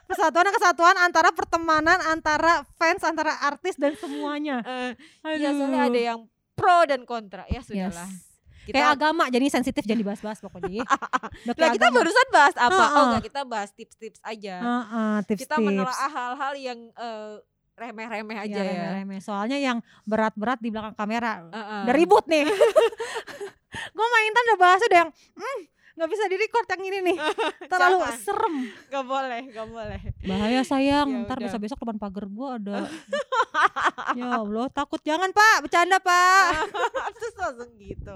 Persatuan 0.05 0.41
dan 0.43 0.55
kesatuan 0.55 0.95
antara 0.97 1.29
pertemanan, 1.29 2.01
antara 2.03 2.65
fans, 2.75 2.99
antara 3.01 3.29
artis 3.41 3.75
dan 3.75 3.93
semuanya. 3.93 4.59
Aduh. 5.21 5.37
Iya, 5.37 5.49
soalnya 5.51 5.81
ada 5.85 6.01
yang 6.03 6.19
pro 6.51 6.83
dan 6.83 7.03
kontra. 7.03 7.45
Ya 7.45 7.61
Yes. 7.61 7.67
sudahlah. 7.67 8.09
Kita 8.59 8.75
Kayak 8.75 8.89
agama 8.91 9.23
jadi 9.27 9.45
sensitif 9.47 9.81
jangan 9.81 10.01
dibahas-bahas 10.03 10.39
pokoknya. 10.39 10.85
Kayak 11.57 11.73
kita 11.73 11.87
agama. 11.87 11.97
barusan 11.97 12.27
bahas 12.29 12.55
apa? 12.55 12.69
Oh 12.69 12.81
Heeh. 12.83 13.05
enggak, 13.07 13.23
kita 13.23 13.41
bahas 13.43 13.69
tips-tips 13.71 14.19
aja. 14.21 14.55
Heeh, 14.59 15.15
kita 15.23 15.29
tips-tips. 15.55 15.61
menelaah 15.63 16.09
hal-hal 16.11 16.53
yang 16.55 16.79
eh, 16.91 17.33
remeh-remeh 17.79 18.37
aja 18.37 18.51
Ya, 18.51 18.61
ya. 18.61 18.71
remeh-remeh. 18.75 19.19
Soalnya 19.19 19.55
yang 19.55 19.79
berat-berat 20.03 20.59
di 20.59 20.69
belakang 20.69 20.93
kamera 20.93 21.47
udah 21.87 21.95
ribut 21.95 22.27
nih. 22.27 22.43
gue 23.95 24.07
main 24.09 24.31
tan 24.33 24.43
udah 24.51 24.59
bahas 24.59 24.81
udah 24.81 24.97
yang 25.05 25.11
hmm, 25.13 25.59
nggak 25.95 26.09
bisa 26.09 26.23
di 26.27 26.35
record 26.35 26.65
yang 26.67 26.83
ini 26.83 26.99
nih. 27.11 27.17
Terlalu 27.71 27.97
serem. 28.17 28.55
Gak 28.87 29.03
boleh, 29.03 29.41
gak 29.49 29.67
boleh. 29.67 29.99
Bahaya 30.23 30.61
sayang. 30.63 31.07
Ya 31.07 31.19
Ntar 31.23 31.37
udah. 31.39 31.45
besok-besok 31.47 31.77
depan 31.79 31.97
pagar 31.97 32.25
gue 32.27 32.47
ada. 32.49 32.77
ya 34.19 34.27
Allah 34.39 34.67
takut. 34.71 34.99
Jangan 34.99 35.31
pak, 35.31 35.55
bercanda 35.63 35.99
pak. 35.99 36.71
Terus 37.15 37.35
langsung 37.35 37.71
gitu. 37.75 38.15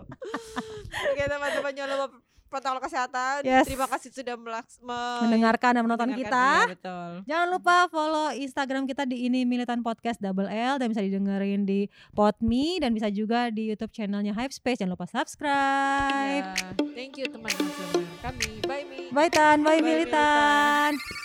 Oke 1.12 1.24
teman-teman 1.24 1.72
jangan 1.72 1.96
lupa 1.98 2.08
protokol 2.54 2.78
kesehatan. 2.80 3.42
Yes. 3.42 3.66
Terima 3.66 3.90
kasih 3.90 4.14
sudah 4.14 4.38
melaks 4.38 4.78
me- 4.80 5.26
Mendengarkan 5.26 5.72
dan 5.74 5.82
menonton 5.82 6.08
mendengarkan. 6.08 6.70
kita. 6.70 6.74
Betul. 6.78 7.10
Jangan 7.26 7.48
lupa 7.50 7.76
follow 7.90 8.28
Instagram 8.30 8.86
kita 8.86 9.04
di 9.04 9.26
ini 9.26 9.42
Militan 9.42 9.82
Podcast 9.82 10.22
Double 10.22 10.46
L 10.46 10.78
dan 10.78 10.88
bisa 10.88 11.02
didengerin 11.02 11.66
di 11.66 11.90
Podme 12.14 12.78
dan 12.78 12.94
bisa 12.94 13.10
juga 13.10 13.50
di 13.50 13.74
YouTube 13.74 13.90
channelnya 13.90 14.32
Hype 14.32 14.54
Space. 14.54 14.78
Jangan 14.78 14.94
lupa 14.94 15.10
subscribe. 15.10 16.46
Ya, 16.46 16.70
thank 16.94 17.18
you 17.18 17.26
teman-teman 17.26 18.06
kami. 18.22 18.62
Bye, 18.64 18.86
Mi. 18.86 19.10
Bye 19.10 19.28
Tan, 19.28 19.60
bye, 19.60 19.80
Bye, 19.80 19.82
Militan. 19.82 21.23